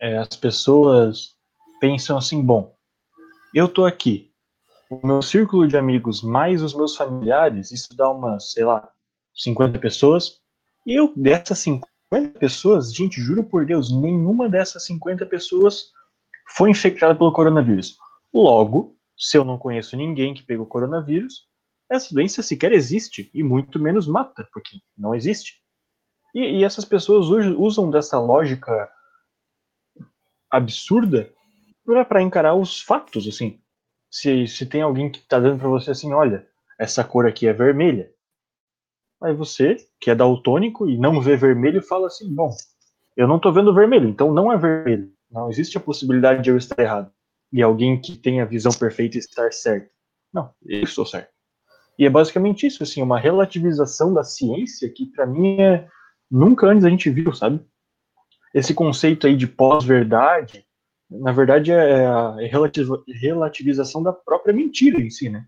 [0.01, 1.35] é, as pessoas
[1.81, 2.75] pensam assim, bom,
[3.55, 4.31] eu tô aqui,
[4.91, 8.89] o meu círculo de amigos mais os meus familiares, isso dá umas, sei lá,
[9.35, 10.41] 50 pessoas.
[10.87, 15.91] E eu, dessas 50, 50 pessoas, gente, juro por Deus, nenhuma dessas 50 pessoas
[16.57, 17.97] foi infectada pelo coronavírus.
[18.33, 21.49] Logo, se eu não conheço ninguém que pegou coronavírus,
[21.91, 25.61] essa doença sequer existe e muito menos mata, porque não existe.
[26.35, 27.27] E, e essas pessoas
[27.57, 28.91] usam dessa lógica
[30.51, 31.33] absurda
[32.09, 33.61] para encarar os fatos, assim.
[34.11, 36.47] Se, se tem alguém que está dando para você assim, olha,
[36.79, 38.11] essa cor aqui é vermelha.
[39.23, 42.51] Aí você, que é daltônico e não vê vermelho, fala assim, bom,
[43.17, 45.13] eu não estou vendo vermelho, então não é vermelho.
[45.31, 47.11] Não existe a possibilidade de eu estar errado.
[47.53, 49.91] E alguém que tenha a visão perfeita estar certo.
[50.33, 51.31] Não, eu estou certo.
[51.99, 55.89] E é basicamente isso, assim, uma relativização da ciência que para mim é
[56.31, 57.61] nunca antes a gente viu, sabe?
[58.53, 60.67] Esse conceito aí de pós-verdade,
[61.11, 62.37] na verdade é, é a
[63.21, 65.47] relativização da própria mentira em si, né?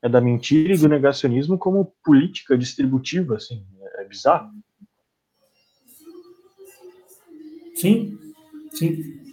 [0.00, 4.50] É da mentira e do negacionismo como política distributiva, assim, é bizarro.
[7.74, 8.18] Sim,
[8.72, 9.27] sim.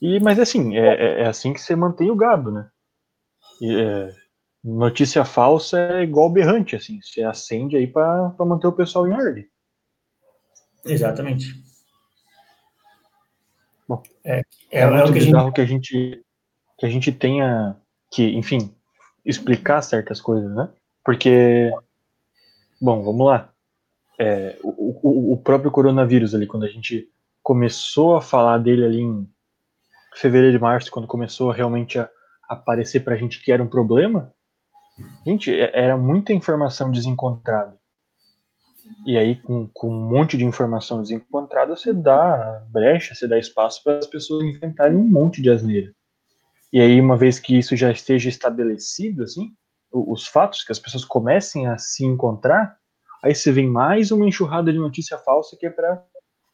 [0.00, 2.68] E, mas assim, é, é, é assim que você mantém o gado, né?
[3.60, 4.14] E, é,
[4.62, 9.48] notícia falsa é igual berrante, assim, você acende aí para manter o pessoal em ordem.
[10.84, 11.54] Exatamente.
[13.88, 14.38] Bom, é,
[14.70, 15.90] é, é é bizarro que a, gente...
[15.90, 16.28] que a gente
[16.78, 17.76] que a gente tenha
[18.10, 18.72] que, enfim,
[19.24, 20.70] explicar certas coisas, né?
[21.04, 21.70] Porque,
[22.80, 23.52] bom, vamos lá.
[24.18, 27.10] É, o, o, o próprio coronavírus ali, quando a gente
[27.42, 29.28] começou a falar dele ali em
[30.14, 32.08] fevereiro e março, quando começou realmente a
[32.48, 34.32] aparecer para a gente que era um problema,
[35.26, 37.78] gente, é, era muita informação desencontrada.
[39.06, 43.82] E aí, com, com um monte de informação desencontrada, você dá brecha, você dá espaço
[43.84, 45.92] para as pessoas inventarem um monte de asneira.
[46.72, 49.52] E aí, uma vez que isso já esteja estabelecido, assim,
[49.90, 52.76] os fatos, que as pessoas comecem a se encontrar,
[53.22, 56.02] aí você vem mais uma enxurrada de notícia falsa que é para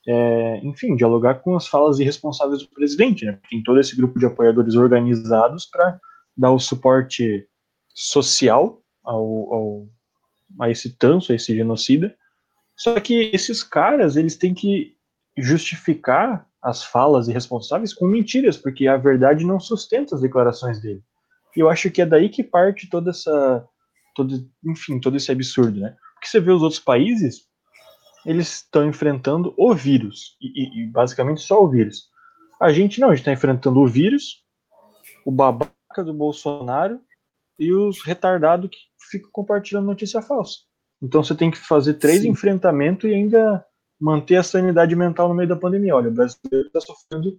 [0.06, 3.38] é, enfim, dialogar com as falas irresponsáveis do presidente, né?
[3.48, 5.98] Tem todo esse grupo de apoiadores organizados para
[6.36, 7.46] dar o suporte
[7.94, 9.88] social ao, ao,
[10.60, 12.14] a esse tanso, a esse genocida.
[12.76, 14.94] Só que esses caras, eles têm que
[15.36, 21.02] justificar as falas irresponsáveis com mentiras, porque a verdade não sustenta as declarações dele.
[21.56, 23.64] E eu acho que é daí que parte toda essa,
[24.14, 25.94] todo, enfim, todo esse absurdo, né?
[26.14, 27.42] Porque você vê os outros países,
[28.24, 32.08] eles estão enfrentando o vírus, e, e, basicamente só o vírus.
[32.60, 34.42] A gente não, a gente está enfrentando o vírus,
[35.24, 37.00] o babaca do Bolsonaro
[37.58, 38.78] e os retardados que
[39.10, 40.60] ficam compartilhando notícia falsa.
[41.02, 42.30] Então você tem que fazer três Sim.
[42.30, 43.64] enfrentamentos e ainda
[44.00, 45.94] manter a sanidade mental no meio da pandemia.
[45.94, 47.38] Olha, o brasileiro está sofrendo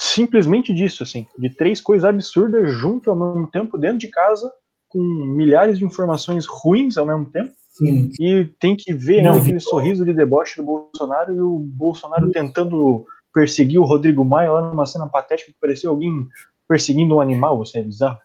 [0.00, 4.52] simplesmente disso, assim, de três coisas absurdas junto ao mesmo tempo, dentro de casa,
[4.88, 8.10] com milhares de informações ruins ao mesmo tempo Sim.
[8.20, 13.04] E tem que ver Não, aquele sorriso de deboche do Bolsonaro e o Bolsonaro tentando
[13.32, 16.28] perseguir o Rodrigo Maia lá numa cena patética que parecia alguém
[16.68, 18.18] perseguindo um animal, você é bizarro.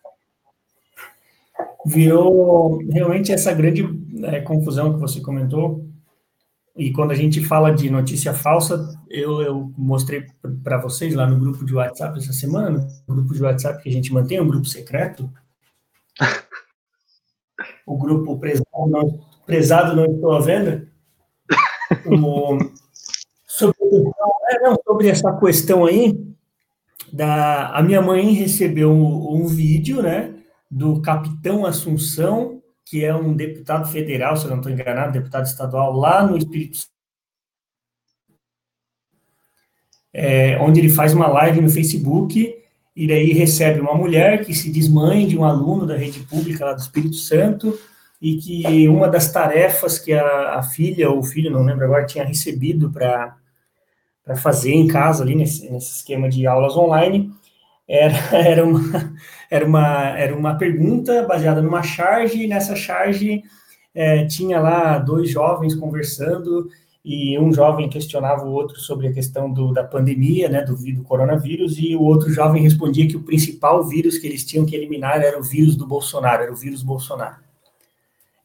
[1.84, 3.84] Virou realmente essa grande
[4.26, 5.84] é, confusão que você comentou.
[6.78, 10.28] E quando a gente fala de notícia falsa, eu, eu mostrei
[10.64, 13.92] para vocês lá no grupo de WhatsApp essa semana, o grupo de WhatsApp que a
[13.92, 15.30] gente mantém, um grupo secreto.
[17.86, 18.64] o grupo preso
[19.50, 20.88] prezado não estou à venda,
[23.48, 23.78] sobre,
[24.52, 26.16] é, não, sobre essa questão aí,
[27.12, 30.36] da, a minha mãe recebeu um, um vídeo, né,
[30.70, 35.94] do capitão Assunção, que é um deputado federal, se eu não estou enganado, deputado estadual,
[35.94, 36.94] lá no Espírito Santo,
[40.14, 42.56] é, onde ele faz uma live no Facebook,
[42.96, 46.66] e daí recebe uma mulher que se diz mãe de um aluno da rede pública
[46.66, 47.80] lá do Espírito Santo,
[48.22, 52.06] e que uma das tarefas que a, a filha ou o filho, não lembro agora,
[52.06, 53.36] tinha recebido para
[54.38, 57.32] fazer em casa, ali nesse, nesse esquema de aulas online,
[57.88, 59.14] era, era, uma,
[59.50, 63.44] era, uma, era uma pergunta baseada numa charge, e nessa charge
[63.96, 66.70] é, tinha lá dois jovens conversando,
[67.04, 71.04] e um jovem questionava o outro sobre a questão do, da pandemia, né, do, do
[71.04, 75.22] coronavírus, e o outro jovem respondia que o principal vírus que eles tinham que eliminar
[75.22, 77.49] era o vírus do Bolsonaro, era o vírus Bolsonaro.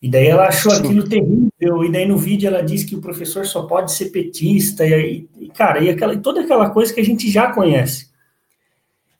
[0.04, 3.46] E daí ela achou aquilo terrível, e daí no vídeo ela diz que o professor
[3.46, 7.30] só pode ser petista, e, e cara, e aquela, toda aquela coisa que a gente
[7.30, 8.10] já conhece.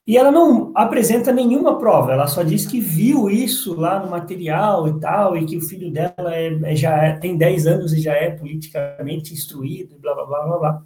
[0.06, 4.86] E ela não apresenta nenhuma prova, ela só diz que viu isso lá no material
[4.86, 8.02] e tal, e que o filho dela é, é já é, tem 10 anos e
[8.02, 10.82] já é politicamente instruído, blá, blá, blá, blá, blá.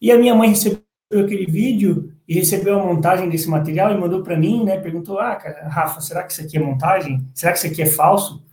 [0.00, 4.22] E a minha mãe recebeu aquele vídeo e recebeu a montagem desse material e mandou
[4.22, 7.26] para mim, né, perguntou, ah, cara, Rafa, será que isso aqui é montagem?
[7.34, 8.48] Será que isso aqui é falso?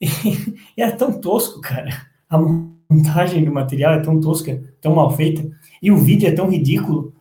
[0.00, 1.90] E, é tão tosco, cara.
[2.28, 5.48] A montagem do material é tão tosca, tão mal feita,
[5.82, 7.14] e o vídeo é tão ridículo,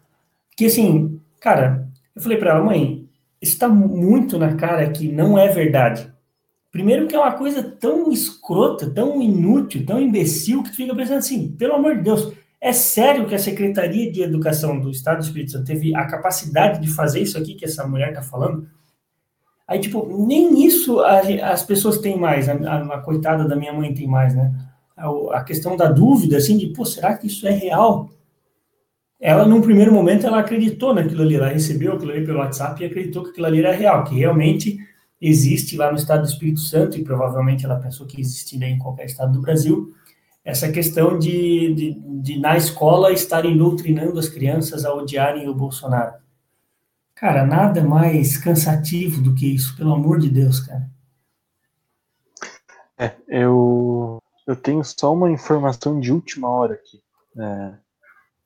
[0.56, 3.08] que assim, cara, eu falei para ela, mãe,
[3.42, 6.12] está muito na cara que não é verdade.
[6.72, 11.20] Primeiro que é uma coisa tão escrota, tão inútil, tão imbecil, que tu fica pensando
[11.20, 15.24] assim, pelo amor de Deus, é sério que a Secretaria de Educação do Estado do
[15.24, 18.68] Espírito Santo teve a capacidade de fazer isso aqui que essa mulher está falando?
[19.68, 24.36] Aí, tipo, nem isso as pessoas têm mais, a, coitada da minha mãe tem mais,
[24.36, 24.54] né?
[24.96, 28.10] A, a, questão da dúvida, assim, de, pô, será que isso é real?
[29.20, 32.86] Ela, num primeiro momento, ela acreditou naquilo ali, ela recebeu aquilo ali pelo WhatsApp e
[32.86, 34.78] acreditou que aquilo ali era real, que realmente
[35.20, 39.06] existe lá no estado do Espírito Santo, e provavelmente ela pensou que existiria em qualquer
[39.06, 39.92] estado do Brasil,
[40.44, 46.14] essa questão de, de, de, na escola estarem doutrinando as crianças a odiarem o Bolsonaro.
[47.16, 50.90] Cara, nada mais cansativo do que isso, pelo amor de Deus, cara.
[52.98, 57.02] É, eu, eu tenho só uma informação de última hora aqui.
[57.38, 57.74] É,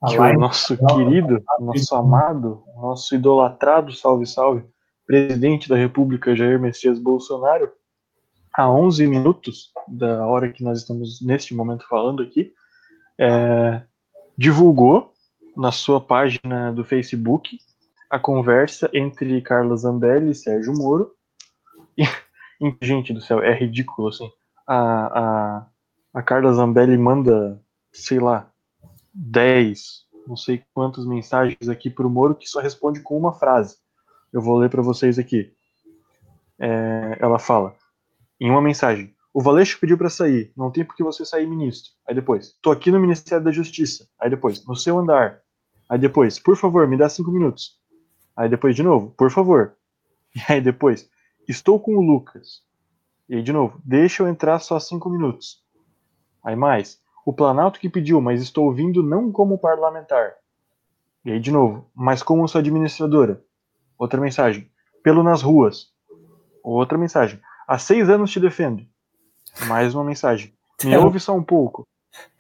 [0.08, 4.64] que o nosso querido, nosso amado, nosso idolatrado, salve, salve,
[5.06, 7.72] presidente da República, Jair Messias Bolsonaro,
[8.54, 12.54] a 11 minutos da hora que nós estamos neste momento falando aqui,
[13.20, 13.82] é,
[14.38, 15.12] divulgou
[15.58, 17.58] na sua página do Facebook
[18.10, 21.14] a conversa entre Carla Zambelli e Sérgio Moro.
[21.98, 22.04] E,
[22.82, 24.30] gente do céu, é ridículo assim.
[24.66, 25.68] A, a,
[26.14, 28.52] a Carla Zambelli manda, sei lá,
[29.14, 33.78] 10, não sei quantas mensagens aqui para o Moro que só responde com uma frase.
[34.32, 35.52] Eu vou ler para vocês aqui.
[36.60, 37.76] É, ela fala:
[38.40, 39.14] em uma mensagem.
[39.32, 41.92] O Valeixo pediu para sair, não tem por que você sair, ministro.
[42.08, 44.08] Aí depois, tô aqui no Ministério da Justiça.
[44.20, 45.42] Aí depois, no seu andar.
[45.88, 47.80] Aí depois, por favor, me dá cinco minutos.
[48.40, 49.76] Aí depois, de novo, por favor.
[50.34, 51.10] E aí depois,
[51.48, 52.62] estou com o Lucas.
[53.28, 55.62] E aí de novo, deixa eu entrar só cinco minutos.
[56.46, 60.36] Aí mais, o Planalto que pediu, mas estou vindo não como parlamentar.
[61.26, 63.44] E aí de novo, mas como sua administradora.
[63.98, 64.72] Outra mensagem,
[65.04, 65.92] pelo nas ruas.
[66.64, 68.84] Outra mensagem, Há seis anos te defendo.
[69.68, 70.54] Mais uma mensagem.
[70.84, 71.88] Me ouve só um pouco.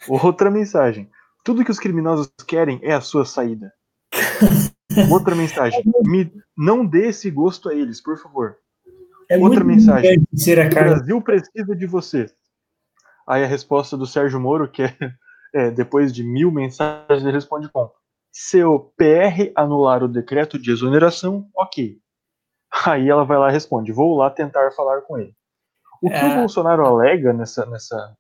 [0.07, 1.09] Outra mensagem.
[1.43, 3.73] Tudo que os criminosos querem é a sua saída.
[5.12, 5.83] Outra mensagem.
[6.03, 8.57] Me, não dê esse gosto a eles, por favor.
[9.29, 10.25] É Outra mensagem.
[10.83, 12.31] O Brasil precisa de você.
[13.27, 14.95] Aí a resposta do Sérgio Moro, que é,
[15.53, 17.91] é depois de mil mensagens, ele responde com:
[18.31, 21.97] se o PR anular o decreto de exoneração, ok.
[22.85, 25.33] Aí ela vai lá e responde: Vou lá tentar falar com ele.
[26.01, 26.25] O que é...
[26.25, 28.17] o Bolsonaro alega nessa, nessa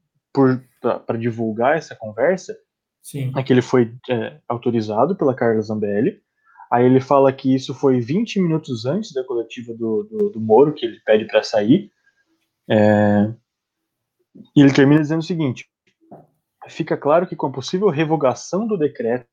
[1.05, 2.55] para divulgar essa conversa
[3.01, 3.31] Sim.
[3.35, 6.21] é que ele foi é, autorizado pela Carla Zambelli.
[6.71, 10.73] Aí ele fala que isso foi 20 minutos antes da coletiva do, do, do Moro,
[10.73, 11.91] que ele pede para sair.
[12.69, 13.33] É,
[14.55, 15.67] e ele termina dizendo o seguinte:
[16.67, 19.27] fica claro que com a possível revogação do decreto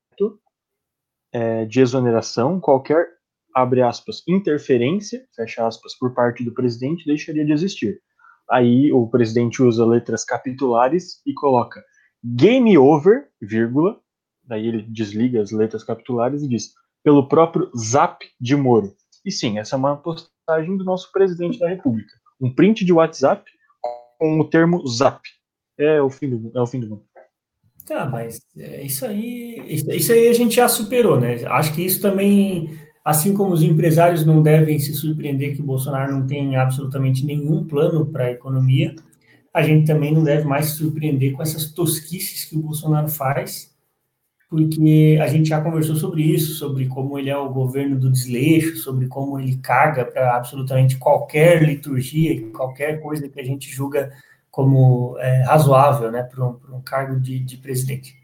[1.32, 3.06] é, de exoneração, qualquer
[3.54, 8.00] abre aspas, interferência, fecha aspas, por parte do presidente deixaria de existir.
[8.50, 11.82] Aí o presidente usa letras capitulares e coloca
[12.22, 13.98] game over, vírgula,
[14.44, 16.72] daí ele desliga as letras capitulares e diz
[17.06, 18.92] pelo próprio zap de Moro.
[19.24, 22.10] E sim, essa é uma postagem do nosso presidente da República.
[22.40, 23.48] Um print de WhatsApp
[24.18, 25.20] com o termo zap.
[25.78, 27.04] É o fim do, é o fim do mundo.
[27.86, 31.44] Tá, mas é, isso aí, isso aí a gente já superou, né?
[31.46, 36.10] Acho que isso também Assim como os empresários não devem se surpreender que o Bolsonaro
[36.10, 38.96] não tem absolutamente nenhum plano para a economia,
[39.54, 43.75] a gente também não deve mais se surpreender com essas tosquices que o Bolsonaro faz,
[44.48, 48.76] porque a gente já conversou sobre isso, sobre como ele é o governo do desleixo,
[48.76, 54.12] sobre como ele caga para absolutamente qualquer liturgia, qualquer coisa que a gente julga
[54.50, 58.14] como é, razoável né, para um, um, cargo de, de presidente.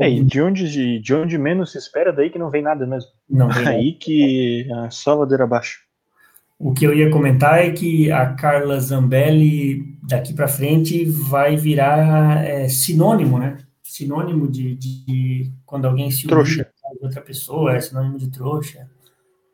[0.00, 2.86] É, e de onde, de, de onde menos se espera, daí que não vem nada
[2.86, 3.10] mesmo.
[3.28, 3.98] Não vem Aí nada.
[3.98, 5.80] que a só ladeira abaixo.
[6.58, 12.44] O que eu ia comentar é que a Carla Zambelli, daqui para frente, vai virar
[12.44, 13.58] é, sinônimo, né?
[13.96, 16.70] Sinônimo de, de, quando alguém se trouxa.
[17.00, 18.90] outra pessoa, é sinônimo de trouxa.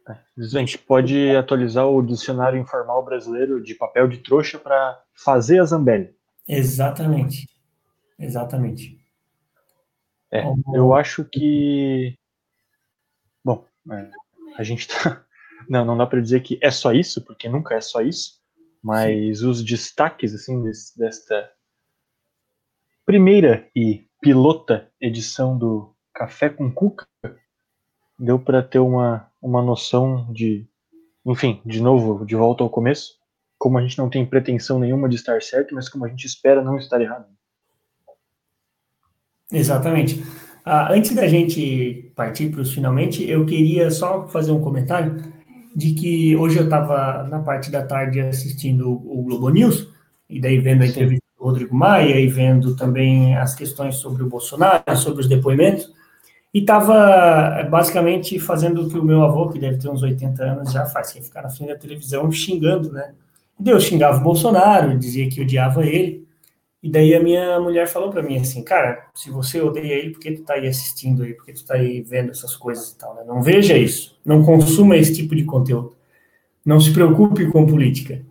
[0.08, 5.60] É, a gente pode atualizar o dicionário informal brasileiro de papel de trouxa para fazer
[5.60, 6.12] a Zambelli.
[6.48, 7.48] Exatamente.
[8.18, 8.98] Exatamente.
[10.28, 10.42] É,
[10.74, 12.18] eu acho que.
[13.44, 14.10] Bom, é,
[14.56, 15.24] a gente tá.
[15.68, 18.40] Não, não dá para dizer que é só isso, porque nunca é só isso,
[18.82, 19.46] mas Sim.
[19.46, 21.48] os destaques, assim, desse, desta
[23.06, 27.04] primeira e pilota edição do Café com Cuca
[28.18, 30.64] deu para ter uma, uma noção de.
[31.26, 33.14] Enfim, de novo, de volta ao começo,
[33.58, 36.62] como a gente não tem pretensão nenhuma de estar certo, mas como a gente espera
[36.62, 37.26] não estar errado.
[39.52, 40.24] Exatamente.
[40.64, 45.16] Ah, antes da gente partir para os finalmente, eu queria só fazer um comentário
[45.74, 49.88] de que hoje eu estava na parte da tarde assistindo o Globo News,
[50.28, 54.96] e daí vendo a entrevista Rodrigo Maia e vendo também as questões sobre o Bolsonaro,
[54.96, 55.92] sobre os depoimentos,
[56.54, 60.72] e estava basicamente fazendo o que o meu avô, que deve ter uns 80 anos,
[60.72, 63.12] já faz, que é ficar na frente da televisão xingando, né?
[63.58, 66.26] Deus xingava o Bolsonaro, dizia que odiava ele,
[66.82, 70.18] e daí a minha mulher falou para mim assim, cara, se você odeia ele, por
[70.18, 71.32] que tu tá aí assistindo aí?
[71.32, 73.22] Por que tu tá aí vendo essas coisas e tal, né?
[73.24, 74.18] Não veja isso.
[74.24, 75.94] Não consuma esse tipo de conteúdo.
[76.64, 78.22] Não se preocupe com política.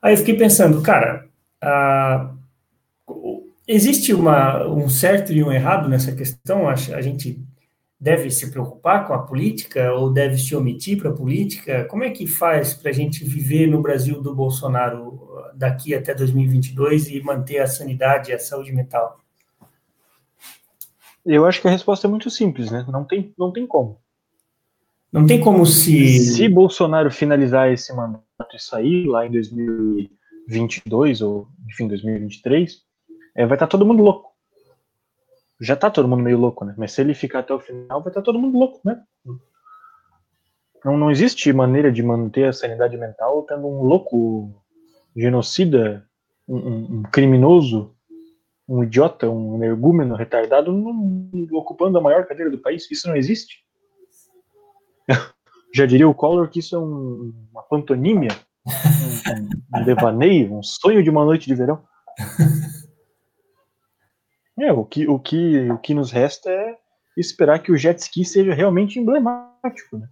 [0.00, 1.23] Aí eu fiquei pensando, cara,
[1.64, 2.34] ah,
[3.66, 6.68] existe uma, um certo e um errado nessa questão?
[6.68, 7.42] A, a gente
[7.98, 11.84] deve se preocupar com a política ou deve se omitir para a política?
[11.86, 15.18] Como é que faz para a gente viver no Brasil do Bolsonaro
[15.54, 19.20] daqui até 2022 e manter a sanidade e a saúde mental?
[21.24, 22.84] Eu acho que a resposta é muito simples, né?
[22.86, 23.98] Não tem, não tem como.
[25.10, 26.18] Não tem como se.
[26.18, 29.30] Se Bolsonaro finalizar esse mandato e sair lá em
[30.48, 32.82] 2022 ou, enfim, 2023,
[33.36, 34.34] é, vai estar tá todo mundo louco
[35.60, 36.74] já tá todo mundo meio louco, né?
[36.76, 39.02] Mas se ele ficar até o final, vai estar tá todo mundo louco, né?
[40.84, 44.52] Não, não existe maneira de manter a sanidade mental tendo um louco
[45.16, 46.06] genocida,
[46.46, 47.94] um, um, um criminoso,
[48.68, 50.74] um idiota, um energúmeno retardado
[51.52, 52.90] ocupando a maior cadeira do país.
[52.90, 53.64] Isso não existe.
[55.74, 58.30] Já diria o Collor que isso é um, uma pantonímia,
[58.66, 61.82] um, um devaneio, um sonho de uma noite de verão.
[64.56, 66.78] É, o que, o que, o que nos resta é
[67.16, 70.08] esperar que o jet ski seja realmente emblemático, né?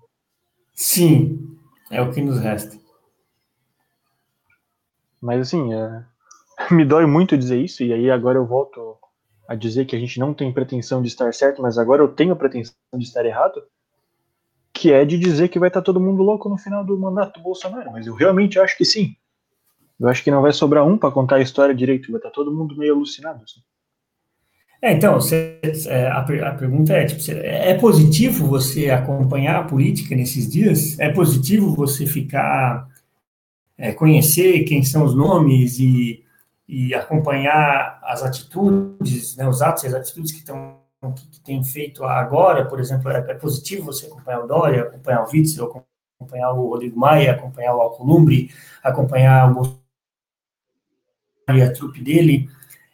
[0.74, 1.56] Sim,
[1.90, 2.76] é o que nos resta.
[5.20, 6.04] Mas assim, é,
[6.74, 8.98] me dói muito dizer isso, e aí agora eu volto
[9.48, 12.32] a dizer que a gente não tem pretensão de estar certo, mas agora eu tenho
[12.32, 13.62] a pretensão de estar errado,
[14.82, 17.44] que é de dizer que vai estar todo mundo louco no final do mandato do
[17.44, 19.14] Bolsonaro, mas eu realmente acho que sim.
[20.00, 22.52] Eu acho que não vai sobrar um para contar a história direito, vai estar todo
[22.52, 23.44] mundo meio alucinado.
[23.44, 23.60] Assim.
[24.82, 30.50] É, então, é, a, a, pergunta é, tipo, é positivo você acompanhar a política nesses
[30.50, 30.98] dias?
[30.98, 32.88] É positivo você ficar,
[33.78, 36.24] é, conhecer quem são os nomes e,
[36.66, 41.64] e acompanhar as atitudes, né, os atos e as atitudes que estão que, que tem
[41.64, 45.84] feito agora, por exemplo, é, é, positivo você acompanhar o Dória, acompanhar o Witzel,
[46.20, 48.50] acompanhar o Rodrigo Maia, acompanhar o Alcolumbre,
[48.84, 49.82] acompanhar o Bolsonaro
[51.48, 52.48] e a trupe dele,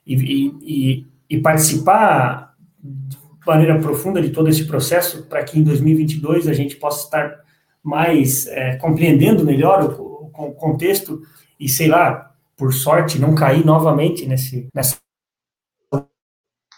[0.07, 0.15] e,
[0.63, 6.55] e, e participar de maneira profunda de todo esse processo para que em 2022 a
[6.55, 7.45] gente possa estar
[7.83, 11.23] mais é, compreendendo melhor o, o, contexto
[11.61, 14.99] e, sei lá, por sorte, não cair novamente nesse, nessa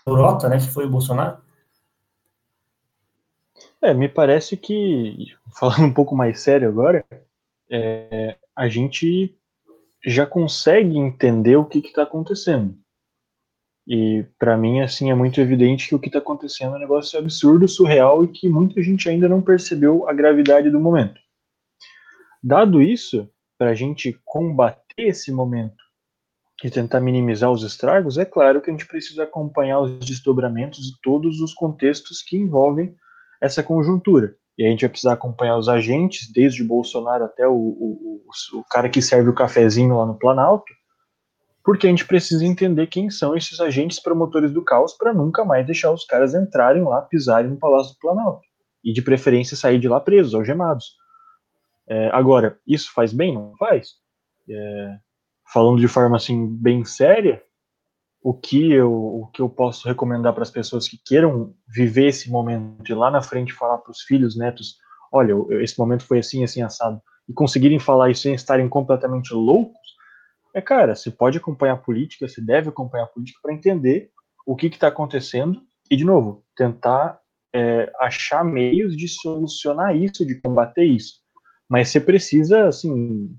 [0.07, 1.39] rota, né, que foi o Bolsonaro?
[3.83, 7.05] É, me parece que, falando um pouco mais sério agora,
[7.71, 9.35] é, a gente
[10.05, 12.77] já consegue entender o que está acontecendo.
[13.87, 17.19] E para mim, assim, é muito evidente que o que está acontecendo é um negócio
[17.19, 21.21] absurdo, surreal e que muita gente ainda não percebeu a gravidade do momento.
[22.43, 23.29] Dado isso,
[23.59, 25.90] para a gente combater esse momento
[26.63, 31.01] e tentar minimizar os estragos, é claro que a gente precisa acompanhar os desdobramentos de
[31.03, 32.95] todos os contextos que envolvem
[33.41, 34.35] essa conjuntura.
[34.59, 38.23] E a gente vai precisar acompanhar os agentes, desde o Bolsonaro até o, o,
[38.55, 40.71] o, o cara que serve o cafezinho lá no Planalto,
[41.65, 45.65] porque a gente precisa entender quem são esses agentes promotores do caos para nunca mais
[45.65, 48.43] deixar os caras entrarem lá, pisarem no Palácio do Planalto.
[48.85, 50.97] E de preferência sair de lá presos, algemados.
[51.89, 53.35] É, agora, isso faz bem?
[53.35, 53.95] Não faz?
[54.49, 54.99] É,
[55.53, 57.43] falando de forma assim bem séria,
[58.23, 62.31] o que eu, o que eu posso recomendar para as pessoas que queiram viver esse
[62.31, 64.77] momento de lá na frente falar para os filhos, netos,
[65.11, 69.81] olha, esse momento foi assim, assim, assado, e conseguirem falar isso sem estarem completamente loucos,
[70.55, 74.11] é, cara, você pode acompanhar a política, você deve acompanhar a política para entender
[74.47, 77.21] o que está acontecendo e, de novo, tentar
[77.55, 81.21] é, achar meios de solucionar isso, de combater isso.
[81.69, 83.33] Mas você precisa, assim,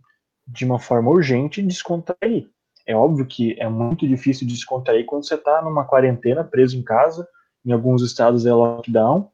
[0.48, 2.50] de uma forma urgente, descontrair.
[2.86, 7.28] É óbvio que é muito difícil descontrair quando você está numa quarentena, preso em casa,
[7.66, 9.30] em alguns estados é lockdown,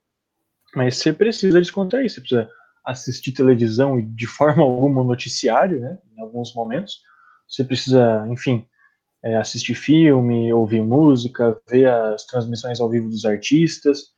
[0.76, 2.50] mas você precisa descontrair, você precisa
[2.86, 7.02] assistir televisão e de forma alguma noticiário, né, em alguns momentos,
[7.48, 8.68] você precisa, enfim,
[9.24, 14.12] é, assistir filme, ouvir música, ver as transmissões ao vivo dos artistas.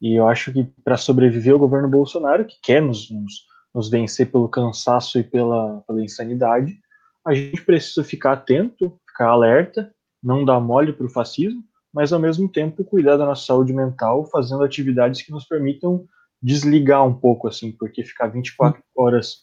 [0.00, 4.30] E eu acho que para sobreviver o governo Bolsonaro, que quer nos, nos, nos vencer
[4.30, 6.78] pelo cansaço e pela, pela insanidade,
[7.26, 9.92] a gente precisa ficar atento, ficar alerta,
[10.22, 11.62] não dar mole para o fascismo,
[11.92, 16.06] mas ao mesmo tempo cuidar da nossa saúde mental fazendo atividades que nos permitam
[16.42, 19.40] desligar um pouco, assim, porque ficar 24 horas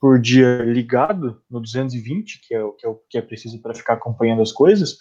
[0.00, 3.74] por dia ligado no 220, que é o que é, o que é preciso para
[3.74, 4.96] ficar acompanhando as coisas,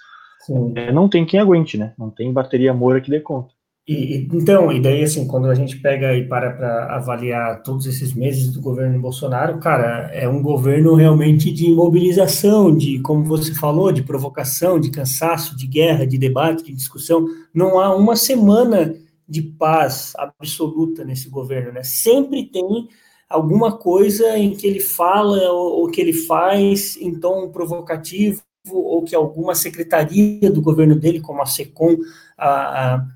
[0.76, 1.94] é, não tem quem aguente, né?
[1.98, 3.54] Não tem bateria Moura que dê conta.
[3.88, 8.14] E, então, e daí, assim, quando a gente pega e para para avaliar todos esses
[8.14, 13.94] meses do governo Bolsonaro, cara, é um governo realmente de mobilização, de, como você falou,
[13.94, 17.26] de provocação, de cansaço, de guerra, de debate, de discussão.
[17.54, 18.94] Não há uma semana
[19.28, 21.84] de paz absoluta nesse governo, né?
[21.84, 22.90] Sempre tem
[23.30, 29.02] alguma coisa em que ele fala ou, ou que ele faz em tom provocativo ou
[29.04, 31.96] que alguma secretaria do governo dele, como a SECOM,
[32.38, 33.08] a, a,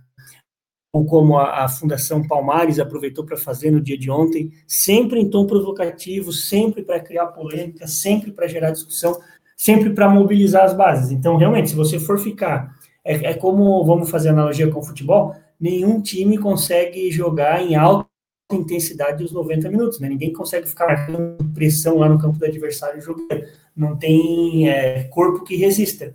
[0.94, 5.30] ou como a, a Fundação Palmares aproveitou para fazer no dia de ontem, sempre em
[5.30, 9.18] tom provocativo, sempre para criar polêmica, sempre para gerar discussão,
[9.56, 11.12] sempre para mobilizar as bases.
[11.12, 12.76] Então, realmente, se você for ficar,
[13.06, 18.10] é, é como, vamos fazer analogia com o futebol, nenhum time consegue jogar em alta
[18.52, 20.10] intensidade os 90 minutos, né?
[20.10, 23.46] Ninguém consegue ficar marcando pressão lá no campo do adversário jogando.
[23.74, 26.14] Não tem é, corpo que resista.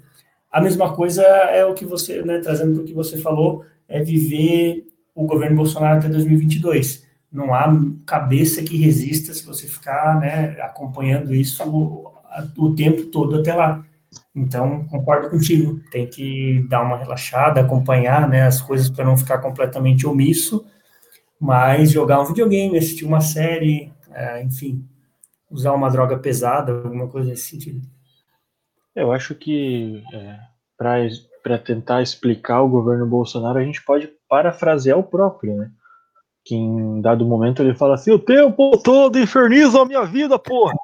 [0.52, 4.02] A mesma coisa é o que você, né, trazendo para o que você falou, é
[4.02, 7.06] viver o governo Bolsonaro até 2022.
[7.32, 7.66] Não há
[8.04, 12.12] cabeça que resista se você ficar né, acompanhando isso o,
[12.56, 13.84] o tempo todo até lá.
[14.34, 19.38] Então, concordo contigo, tem que dar uma relaxada, acompanhar né, as coisas para não ficar
[19.38, 20.64] completamente omisso,
[21.40, 24.86] mas jogar um videogame, assistir uma série, é, enfim,
[25.50, 27.80] usar uma droga pesada, alguma coisa nesse sentido.
[28.94, 30.38] Eu acho que é,
[30.76, 31.06] para
[31.58, 35.70] tentar explicar o governo Bolsonaro, a gente pode parafrasear o próprio, né?
[36.44, 40.74] Que em dado momento ele fala assim: o tempo todo inferniza a minha vida, porra!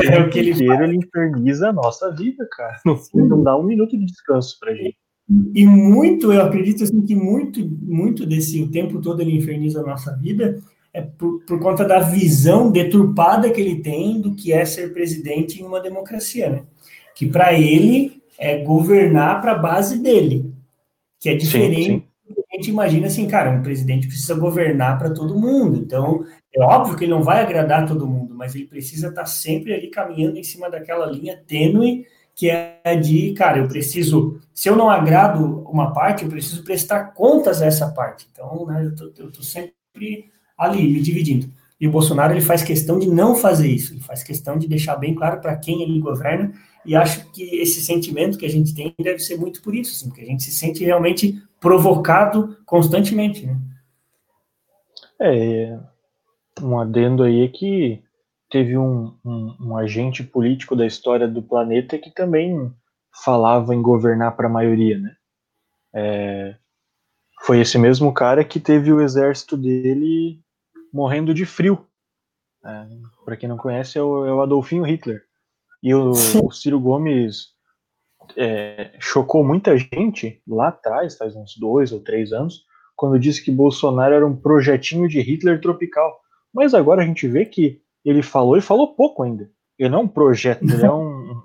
[0.00, 2.76] É o que ele inteiro ele inferniza a nossa vida, cara.
[2.84, 4.96] No fim, não dá um minuto de descanso pra gente.
[5.54, 9.86] E muito, eu acredito assim, que muito, muito desse o tempo todo ele inferniza a
[9.86, 10.58] nossa vida
[10.92, 15.60] é por, por conta da visão deturpada que ele tem do que é ser presidente
[15.60, 16.62] em uma democracia, né?
[17.14, 20.54] Que para ele é governar para a base dele,
[21.20, 22.08] que é diferente sim, sim
[22.50, 25.78] a gente imagina assim, cara, um presidente precisa governar para todo mundo.
[25.78, 26.24] Então,
[26.54, 29.72] é óbvio que ele não vai agradar todo mundo, mas ele precisa estar tá sempre
[29.72, 32.06] ali caminhando em cima daquela linha tênue
[32.38, 37.06] que é de, cara, eu preciso, se eu não agrado uma parte, eu preciso prestar
[37.06, 38.28] contas a essa parte.
[38.30, 41.50] Então, né, eu tô, eu tô sempre ali, me dividindo.
[41.80, 44.94] E o Bolsonaro, ele faz questão de não fazer isso, ele faz questão de deixar
[44.94, 46.52] bem claro para quem ele governa,
[46.84, 50.08] e acho que esse sentimento que a gente tem deve ser muito por isso, assim,
[50.08, 53.46] porque a gente se sente realmente provocado constantemente.
[53.46, 53.58] Né?
[55.20, 55.78] É,
[56.62, 58.02] um adendo aí é que
[58.50, 62.72] teve um, um, um, agente político da história do planeta que também
[63.24, 65.16] falava em governar para a maioria, né?
[65.92, 66.56] É,
[67.42, 70.40] foi esse mesmo cara que teve o exército dele
[70.92, 71.86] morrendo de frio.
[72.64, 72.86] É,
[73.24, 75.27] para quem não conhece, é o, é o Adolfinho Hitler.
[75.82, 77.48] E o, o Ciro Gomes
[78.36, 82.64] é, chocou muita gente lá atrás, faz uns dois ou três anos,
[82.96, 86.20] quando disse que Bolsonaro era um projetinho de Hitler tropical.
[86.52, 89.50] Mas agora a gente vê que ele falou e falou pouco ainda.
[89.78, 91.40] Ele não é um projeto, ele é um,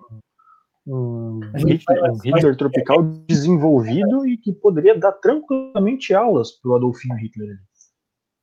[0.88, 7.16] um, Hitler, um Hitler tropical desenvolvido e que poderia dar tranquilamente aulas para o Adolfinho
[7.16, 7.58] Hitler.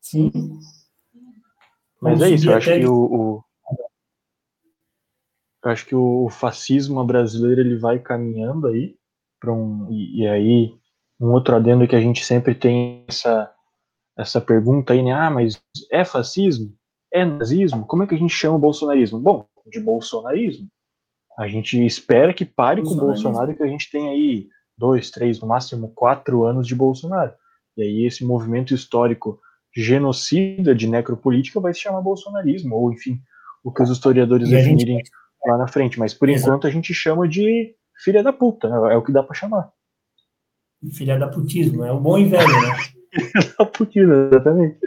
[0.01, 0.31] Sim.
[2.01, 3.45] Mas é isso, eu acho que o, o
[5.65, 8.95] eu acho que o fascismo brasileiro ele vai caminhando aí
[9.39, 10.75] para um e, e, aí
[11.21, 13.53] um outro adendo que a gente sempre tem essa
[14.17, 15.13] essa pergunta aí, né?
[15.13, 16.75] Ah, mas é fascismo?
[17.13, 17.87] É nazismo?
[17.87, 19.19] Como é que a gente chama o bolsonarismo?
[19.19, 20.69] Bom, de bolsonarismo.
[21.39, 25.41] A gente espera que pare com o Bolsonaro que a gente tem aí dois, três,
[25.41, 27.33] no máximo quatro anos de Bolsonaro.
[27.77, 29.41] E aí esse movimento histórico
[29.75, 33.21] genocida de necropolítica vai se chamar bolsonarismo, ou enfim,
[33.65, 35.03] o que os historiadores definirem
[35.47, 35.99] lá na frente.
[35.99, 36.49] Mas por Exato.
[36.49, 38.95] enquanto a gente chama de filha da puta, né?
[38.95, 39.71] é o que dá para chamar.
[40.93, 42.77] Filha da putismo, é o bom e velho, né?
[43.13, 44.79] filha da putismo, exatamente.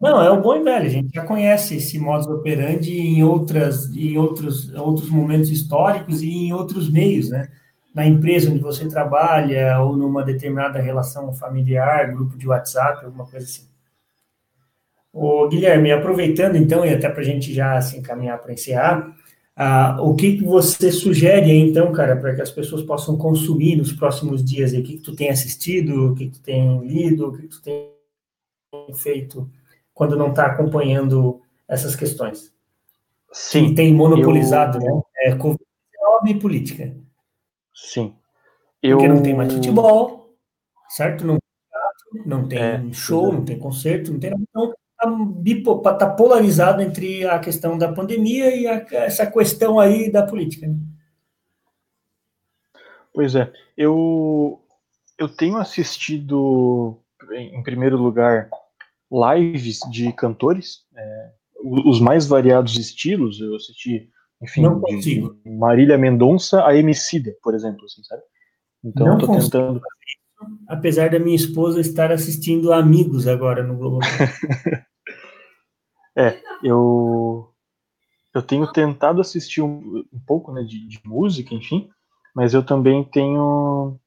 [0.00, 0.86] Não, é o bom e velho.
[0.86, 6.28] A gente já conhece esse modus operandi em outras, em outros, outros momentos históricos e
[6.28, 7.48] em outros meios, né?
[7.94, 13.46] Na empresa onde você trabalha ou numa determinada relação familiar, grupo de WhatsApp, alguma coisa
[13.46, 13.66] assim.
[15.10, 19.16] O Guilherme, aproveitando então e até para a gente já se assim, encaminhar para encerrar,
[19.58, 23.90] ah, o que, que você sugere então, cara, para que as pessoas possam consumir nos
[23.90, 24.74] próximos dias?
[24.74, 24.80] Aí?
[24.80, 27.48] O que, que tu tem assistido, o que, que tu tem lido, o que, que
[27.48, 27.90] tu tem
[28.94, 29.50] feito
[29.94, 32.52] quando não está acompanhando essas questões?
[33.32, 33.70] Sim.
[33.70, 34.82] Que tem monopolizado, eu...
[34.82, 35.02] né?
[35.20, 35.56] É, Covid-19
[36.28, 36.96] e política.
[37.74, 38.14] Sim.
[38.82, 38.98] Eu...
[38.98, 40.36] Porque não tem mais futebol,
[40.90, 41.26] certo?
[41.26, 41.38] Não,
[42.26, 43.32] não tem é, show, é.
[43.32, 44.42] não tem concerto, não tem nada.
[44.50, 44.74] Então,
[45.44, 50.66] está tá polarizado entre a questão da pandemia e a, essa questão aí da política.
[50.66, 50.76] Né?
[53.12, 54.60] Pois é, eu,
[55.18, 56.98] eu tenho assistido,
[57.32, 58.50] em primeiro lugar,
[59.10, 61.30] lives de cantores, é,
[61.64, 63.40] os mais variados estilos.
[63.40, 64.10] Eu assisti,
[64.42, 64.62] enfim,
[65.00, 68.22] de Marília Mendonça a Emicida, por exemplo, assim, sabe?
[68.84, 69.80] Então, estou tentando.
[70.68, 74.00] Apesar da minha esposa estar assistindo Amigos agora no Globo.
[76.16, 77.52] é, eu
[78.34, 81.88] eu tenho tentado assistir um, um pouco, né, de, de música, enfim,
[82.34, 83.98] mas eu também tenho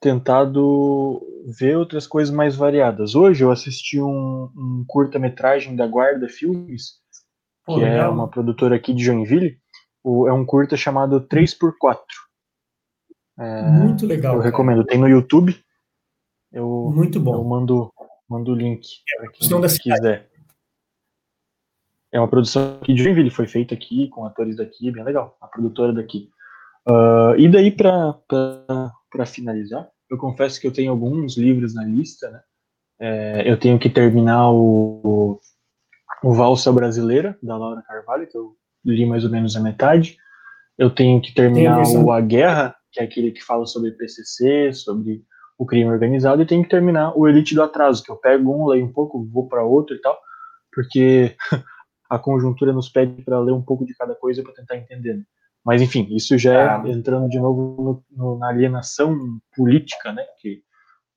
[0.00, 1.20] tentado
[1.58, 3.14] ver outras coisas mais variadas.
[3.14, 6.92] Hoje eu assisti um, um curta-metragem da Guarda Filmes,
[7.66, 9.58] que Pô, é uma produtora aqui de Joinville.
[10.02, 11.98] O, é um curta chamado 3x4.
[13.38, 14.34] É, Muito legal.
[14.34, 14.50] Eu cara.
[14.50, 14.84] recomendo.
[14.84, 15.56] Tem no YouTube.
[16.52, 17.34] Eu, Muito bom.
[17.34, 17.92] Eu mando,
[18.28, 20.28] mando o link é, para quem quiser.
[22.10, 25.36] É uma produção aqui de Joinville, foi feita aqui, com atores daqui, bem legal.
[25.40, 26.30] A produtora daqui.
[26.88, 32.40] Uh, e daí, para finalizar, eu confesso que eu tenho alguns livros na lista, né?
[33.00, 35.38] É, eu tenho que terminar o,
[36.22, 40.16] o Valsa Brasileira, da Laura Carvalho, que eu li mais ou menos a metade.
[40.76, 45.22] Eu tenho que terminar o A Guerra, que é aquele que fala sobre PCC, sobre
[45.58, 48.66] o crime organizado, e tenho que terminar o Elite do Atraso, que eu pego um,
[48.68, 50.18] leio um pouco, vou para outro e tal,
[50.72, 51.34] porque
[52.08, 55.14] a conjuntura nos pede para ler um pouco de cada coisa para tentar entender.
[55.14, 55.22] Né?
[55.64, 56.82] Mas, enfim, isso já é ah.
[56.86, 59.18] entrando de novo no, no, na alienação
[59.54, 60.24] política, né?
[60.40, 60.62] Que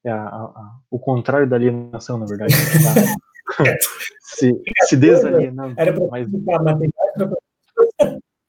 [0.03, 2.53] é a, a, o contrário da alienação, na verdade.
[2.53, 3.63] Tá?
[4.19, 5.75] se, se desalienando.
[5.77, 6.27] Era para mas...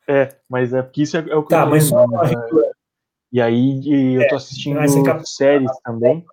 [0.09, 2.07] É, mas é porque isso é, é o que tá, eu mas só...
[2.09, 2.19] né?
[3.33, 6.25] E aí e eu tô é, assistindo é, séries também.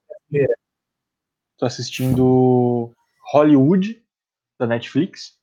[1.57, 2.91] Tô assistindo
[3.31, 4.01] Hollywood,
[4.59, 5.37] da Netflix,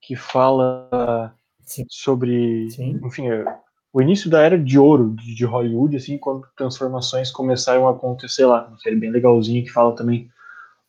[0.00, 1.84] que fala Sim.
[1.88, 3.00] sobre, Sim.
[3.04, 3.28] enfim,
[3.92, 8.66] o início da era de ouro de Hollywood, assim, quando transformações começaram a acontecer lá.
[8.66, 10.30] Uma série bem legalzinha que fala também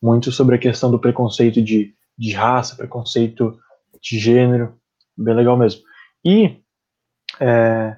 [0.01, 3.59] muito sobre a questão do preconceito de, de raça, preconceito
[4.01, 4.78] de gênero,
[5.17, 5.82] bem legal mesmo.
[6.24, 6.57] E
[7.41, 7.97] é,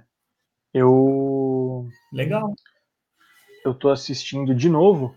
[0.74, 1.45] eu.
[2.16, 2.56] Legal.
[3.66, 5.14] Eu tô assistindo de novo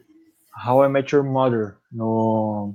[0.67, 2.75] How I Met Your Mother no,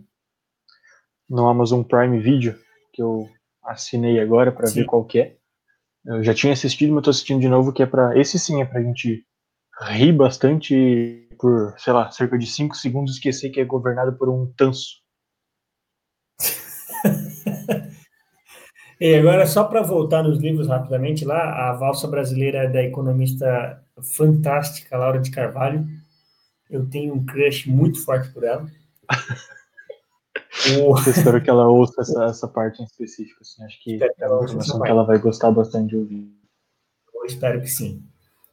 [1.29, 2.57] no Amazon Prime Video,
[2.93, 3.29] que eu
[3.61, 5.35] assinei agora para ver qual que é.
[6.05, 8.65] Eu já tinha assistido, mas tô assistindo de novo, que é para Esse sim é
[8.65, 9.25] pra gente
[9.81, 14.49] rir bastante por, sei lá, cerca de 5 segundos esquecer que é governado por um
[14.55, 15.01] tanso.
[19.01, 23.82] e agora, só para voltar nos livros rapidamente lá, a valsa brasileira é da economista
[24.01, 25.87] fantástica Laura de Carvalho.
[26.69, 28.65] Eu tenho um crush muito forte por ela.
[30.65, 33.39] Eu espero que ela ouça essa, essa parte em específico.
[33.41, 33.63] Assim.
[33.65, 36.31] Acho que é uma informação que ela vai gostar bastante de ouvir.
[37.13, 38.03] Eu espero que sim.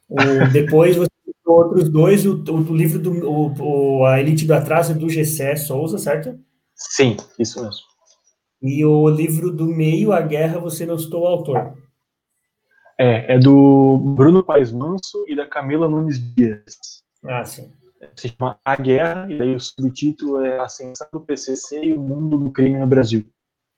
[0.08, 0.16] O,
[0.52, 1.10] depois você
[1.50, 5.98] outros dois, o, o, o livro do o, A Elite do Atraso do Gessé Souza,
[5.98, 6.38] certo?
[6.74, 7.82] Sim, isso mesmo.
[8.62, 11.74] E o livro do meio, A Guerra, você não citou o autor.
[13.02, 16.76] É, é do Bruno Paes Manso e da Camila Nunes Dias.
[17.24, 17.72] Ah, sim
[18.16, 22.38] se chama A Guerra, e daí o subtítulo é Ascensão do PCC e o Mundo
[22.38, 23.26] do Crime no Brasil.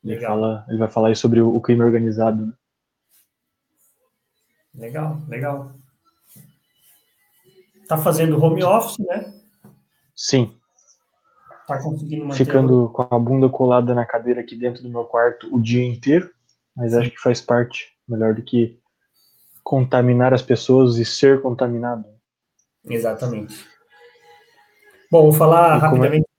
[0.04, 2.46] Ele, fala, ele vai falar sobre o, crime organizado.
[2.46, 2.52] Né?
[4.74, 5.72] Legal, legal.
[7.88, 9.32] Tá fazendo home office, né?
[10.14, 10.56] Sim.
[11.66, 12.44] Tá conseguindo manter...
[12.44, 16.30] Ficando com a bunda colada na cadeira aqui dentro do meu quarto o dia inteiro,
[16.76, 18.80] mas acho que faz parte, melhor do que
[19.62, 22.04] contaminar as pessoas e ser contaminado.
[22.88, 23.54] Exatamente.
[25.10, 26.26] Bom, vou falar e é rapidamente.
[26.26, 26.32] É?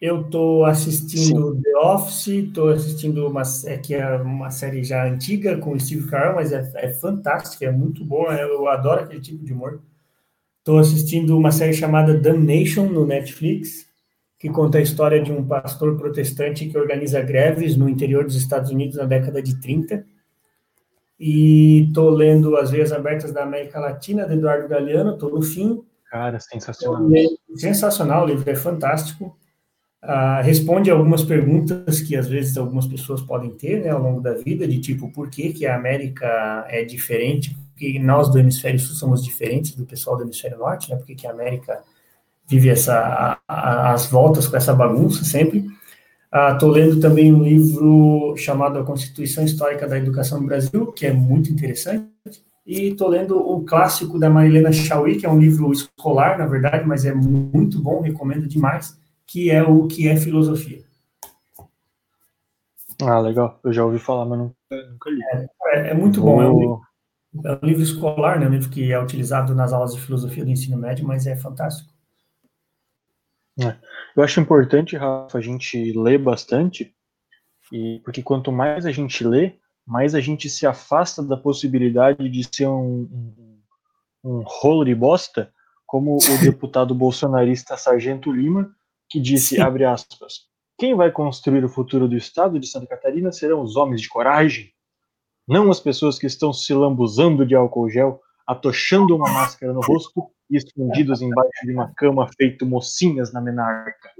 [0.00, 1.62] Eu estou assistindo Sim.
[1.62, 6.34] The Office, estou assistindo uma, é, que é uma série já antiga com Steve Carell,
[6.34, 9.80] mas é, é fantástica, é muito boa, eu adoro aquele tipo de humor.
[10.58, 13.86] Estou assistindo uma série chamada Damnation no Netflix,
[14.38, 18.70] que conta a história de um pastor protestante que organiza greves no interior dos Estados
[18.70, 20.04] Unidos na década de 30.
[21.24, 25.80] E estou lendo As Veias Abertas da América Latina, de Eduardo Galeano, estou no fim.
[26.10, 27.08] Cara, sensacional.
[27.54, 29.38] sensacional, o livro é fantástico.
[30.02, 34.34] Uh, responde algumas perguntas que às vezes algumas pessoas podem ter né, ao longo da
[34.34, 37.56] vida, de tipo, por que, que a América é diferente?
[37.68, 40.96] Porque nós do hemisfério sul somos diferentes do pessoal do hemisfério norte, né?
[40.96, 41.84] Por que, que a América
[42.48, 45.66] vive essa, a, a, as voltas com essa bagunça sempre?
[46.34, 51.06] Estou uh, lendo também um livro chamado A Constituição Histórica da Educação no Brasil, que
[51.06, 52.10] é muito interessante.
[52.66, 56.86] e estou lendo o clássico da Marilena Chauí, que é um livro escolar, na verdade,
[56.86, 60.82] mas é muito bom, recomendo demais, que é o que é filosofia.
[63.02, 63.60] Ah, legal.
[63.64, 64.54] Eu já ouvi falar, mas nunca,
[64.90, 65.20] nunca li.
[65.32, 66.36] É, é, é muito Vou...
[66.36, 66.42] bom.
[66.42, 66.80] É um, livro,
[67.44, 68.46] é um, livro, escolar, né?
[68.46, 71.92] Um livro que é utilizado nas aulas de filosofia do ensino médio, mas é fantástico.
[73.60, 73.76] É.
[74.16, 76.94] Eu acho importante, Rafa, a gente ler bastante,
[77.72, 79.54] e porque quanto mais a gente lê,
[79.86, 83.62] mais a gente se afasta da possibilidade de ser um, um,
[84.24, 85.52] um rolo de bosta,
[85.86, 88.74] como o deputado bolsonarista Sargento Lima,
[89.08, 89.60] que disse, Sim.
[89.60, 90.46] abre aspas,
[90.78, 94.72] quem vai construir o futuro do estado de Santa Catarina serão os homens de coragem,
[95.46, 100.30] não as pessoas que estão se lambuzando de álcool gel, atochando uma máscara no rosto
[100.52, 104.10] e escondidos embaixo de uma cama feito mocinhas na menarca.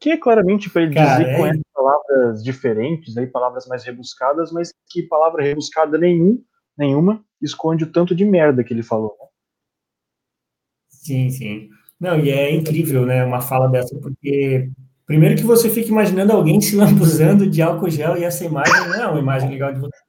[0.00, 1.36] Que é claramente para ele Cara, dizer é...
[1.36, 6.42] com palavras diferentes, aí, palavras mais rebuscadas, mas que palavra rebuscada nenhum,
[6.78, 9.14] nenhuma esconde o tanto de merda que ele falou.
[9.20, 9.26] Né?
[10.88, 11.68] Sim, sim.
[12.00, 14.70] Não, e é incrível, né, uma fala dessa, porque
[15.06, 18.94] Primeiro que você fica imaginando alguém se lambuzando de álcool gel e essa imagem não
[18.94, 19.90] é uma imagem legal de você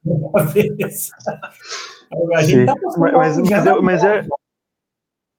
[2.34, 4.24] A gente tá mas, mas, mas, é, mas, é,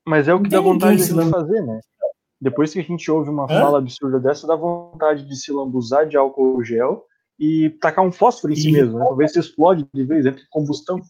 [0.08, 1.82] mas é o que dá vontade de se fazer, né?
[2.39, 3.47] Depois que a gente ouve uma Hã?
[3.47, 7.05] fala absurda dessa, dá vontade de se lambuzar de álcool gel
[7.38, 9.05] e tacar um fósforo em si mesmo, né?
[9.05, 11.01] Talvez se explode de vez, entre combustão.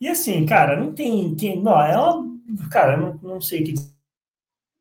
[0.00, 1.62] E assim, cara, não tem quem.
[1.62, 3.74] Não, é uma, cara, não, não sei o que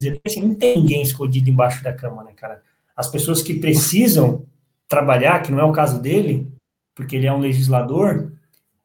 [0.02, 2.64] dizer, assim, não tem ninguém escondido embaixo da cama, né, cara?
[2.96, 4.46] As pessoas que precisam
[4.88, 6.52] trabalhar, que não é o caso dele,
[6.96, 8.32] porque ele é um legislador,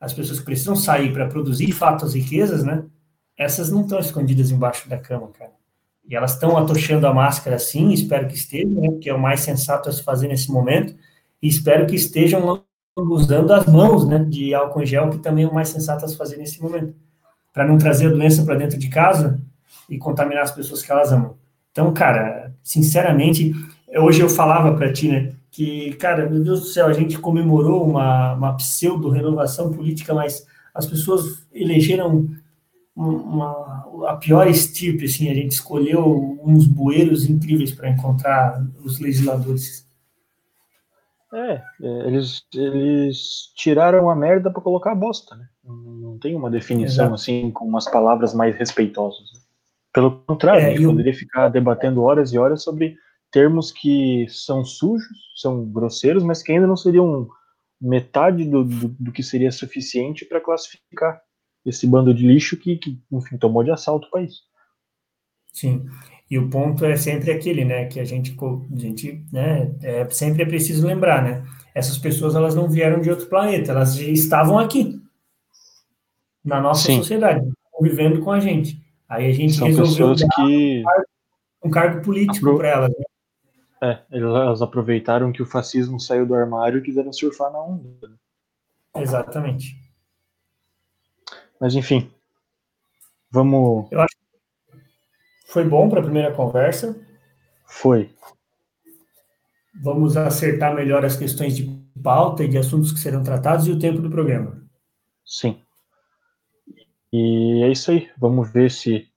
[0.03, 2.83] as pessoas que precisam sair para produzir de fato as riquezas, né?
[3.39, 5.53] Essas não estão escondidas embaixo da cama, cara.
[6.05, 9.41] E elas estão atochando a máscara sim, espero que estejam, né, que é o mais
[9.41, 10.93] sensato a se fazer nesse momento,
[11.41, 12.65] e espero que estejam
[12.97, 16.09] usando as mãos, né, de álcool em gel, que também é o mais sensato a
[16.09, 16.93] se fazer nesse momento.
[17.53, 19.41] Para não trazer a doença para dentro de casa,
[19.89, 21.37] e contaminar as pessoas que elas amam.
[21.71, 23.53] Então, cara, sinceramente,
[23.97, 27.85] hoje eu falava para ti, né, que, cara, meu Deus do céu, a gente comemorou
[27.85, 32.27] uma, uma pseudo-renovação política, mas as pessoas elegeram
[32.97, 39.87] uma, a pior estirpe, assim, a gente escolheu uns bueiros incríveis para encontrar os legisladores.
[41.35, 45.47] É, é, eles, eles tiraram a merda para colocar a bosta, né?
[45.63, 47.15] Não, não tem uma definição Exato.
[47.15, 49.33] assim com umas palavras mais respeitosas.
[49.33, 49.41] Né?
[49.93, 52.97] Pelo contrário, é, a gente poderia ficar debatendo horas e horas sobre
[53.33, 57.29] termos que são sujos, são grosseiros, mas que ainda não seriam
[57.81, 61.21] metade do, do, do que seria suficiente para classificar
[61.65, 64.43] esse bando de lixo que, que, enfim, tomou de assalto o país.
[65.53, 65.87] Sim,
[66.31, 70.43] e o ponto é sempre aquele, né, que a gente, a gente né, é, sempre
[70.43, 75.01] é preciso lembrar, né, essas pessoas, elas não vieram de outro planeta, elas estavam aqui,
[76.45, 76.99] na nossa Sim.
[76.99, 78.81] sociedade, convivendo com a gente.
[79.09, 80.81] Aí a gente São resolveu pessoas que...
[80.81, 81.07] um, cargo,
[81.65, 82.59] um cargo político Apro...
[82.59, 82.91] para elas.
[82.91, 83.05] Né?
[83.83, 88.09] É, elas aproveitaram que o fascismo saiu do armário e quiseram surfar na onda.
[88.09, 88.15] Né?
[88.97, 89.77] Exatamente.
[91.61, 92.09] Mas enfim,
[93.29, 93.91] vamos.
[93.91, 96.97] Eu acho que foi bom para a primeira conversa.
[97.67, 98.15] Foi.
[99.83, 101.65] Vamos acertar melhor as questões de
[102.03, 104.63] pauta e de assuntos que serão tratados e o tempo do programa.
[105.25, 105.61] Sim.
[107.13, 108.11] E é isso aí.
[108.17, 109.12] Vamos ver se.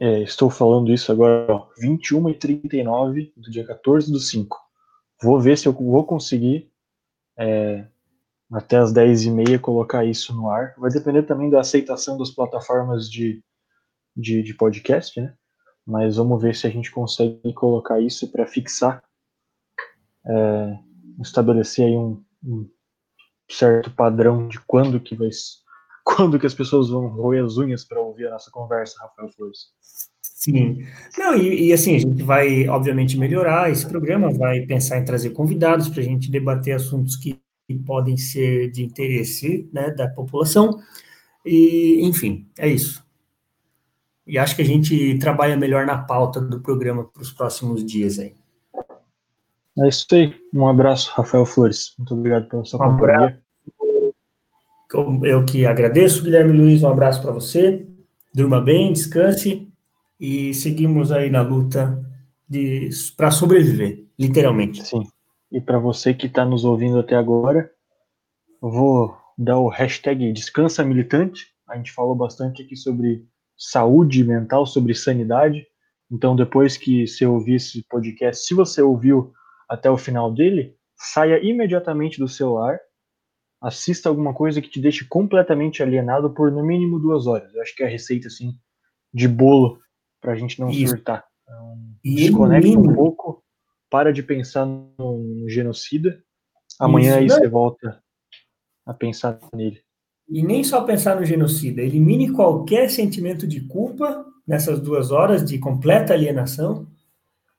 [0.00, 4.56] É, estou falando isso agora, ó, 21 e 39 do dia 14 do 5.
[5.20, 6.70] Vou ver se eu vou conseguir
[7.36, 7.84] é,
[8.52, 10.74] até as 10 e meia colocar isso no ar.
[10.78, 13.42] Vai depender também da aceitação das plataformas de,
[14.16, 15.34] de, de podcast, né?
[15.84, 19.02] Mas vamos ver se a gente consegue colocar isso para fixar,
[20.24, 20.78] é,
[21.20, 22.70] estabelecer aí um, um
[23.50, 25.30] certo padrão de quando que vai
[26.08, 29.66] quando que as pessoas vão roer as unhas para ouvir a nossa conversa, Rafael Flores?
[30.22, 30.86] Sim.
[31.18, 35.30] Não, e, e, assim, a gente vai, obviamente, melhorar esse programa, vai pensar em trazer
[35.30, 37.38] convidados para a gente debater assuntos que,
[37.84, 40.80] podem ser de interesse né, da população.
[41.44, 43.04] E, enfim, é isso.
[44.26, 48.18] E acho que a gente trabalha melhor na pauta do programa para os próximos dias
[48.18, 48.34] aí.
[49.80, 50.34] É isso aí.
[50.54, 51.94] Um abraço, Rafael Flores.
[51.98, 53.16] Muito obrigado pela sua um companhia.
[53.16, 53.47] Abraço.
[55.22, 57.86] Eu que agradeço, Guilherme Luiz, um abraço para você.
[58.34, 59.68] Durma bem, descanse
[60.18, 62.02] e seguimos aí na luta
[63.16, 64.82] para sobreviver, literalmente.
[64.82, 65.02] Sim.
[65.52, 67.70] E para você que está nos ouvindo até agora,
[68.60, 71.46] vou dar o hashtag Descansa Militante.
[71.68, 73.24] A gente falou bastante aqui sobre
[73.56, 75.66] saúde mental, sobre sanidade.
[76.10, 79.32] Então, depois que você ouvir esse podcast, se você ouviu
[79.68, 82.78] até o final dele, saia imediatamente do celular
[83.60, 87.52] assista alguma coisa que te deixe completamente alienado por no mínimo duas horas.
[87.54, 88.52] Eu acho que é a receita assim
[89.12, 89.80] de bolo
[90.20, 90.94] para a gente não Isso.
[90.94, 91.24] surtar.
[91.42, 93.42] Então, desconecta um pouco,
[93.90, 96.22] para de pensar no, genocida.
[96.78, 98.02] Amanhã Isso, aí você volta
[98.86, 99.82] a pensar nele.
[100.28, 105.58] E nem só pensar no genocida, elimine qualquer sentimento de culpa nessas duas horas de
[105.58, 106.86] completa alienação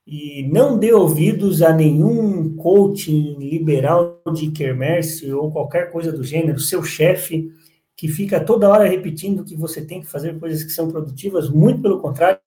[0.06, 6.58] e não dê ouvidos a nenhum coaching liberal de comércio ou qualquer coisa do gênero,
[6.58, 7.52] seu chefe
[7.96, 11.82] que fica toda hora repetindo que você tem que fazer coisas que são produtivas, muito
[11.82, 12.40] pelo contrário,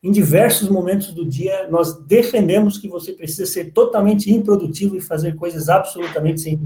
[0.00, 5.34] em diversos momentos do dia nós defendemos que você precisa ser totalmente improdutivo e fazer
[5.34, 6.60] coisas absolutamente sem.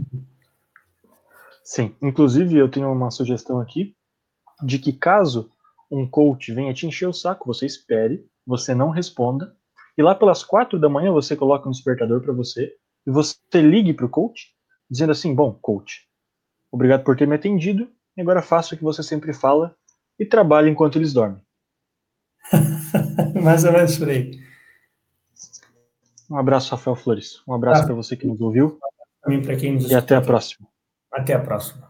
[1.65, 3.97] Sim, inclusive eu tenho uma sugestão aqui
[4.63, 5.51] de que caso
[5.91, 9.56] um coach venha te encher o saco, você espere, você não responda,
[9.97, 12.73] e lá pelas quatro da manhã você coloca um despertador para você
[13.07, 14.53] e você ligue para o coach,
[14.91, 16.07] dizendo assim: Bom, coach,
[16.71, 19.75] obrigado por ter me atendido, e agora faça o que você sempre fala
[20.19, 21.41] e trabalhe enquanto eles dormem.
[23.43, 24.41] Mais ou menos por aí.
[26.31, 27.41] Um abraço, Rafael Flores.
[27.47, 28.79] Um abraço ah, para você que nos ouviu.
[29.23, 30.67] Para quem nos E até a próxima.
[31.13, 31.86] Até a próxima.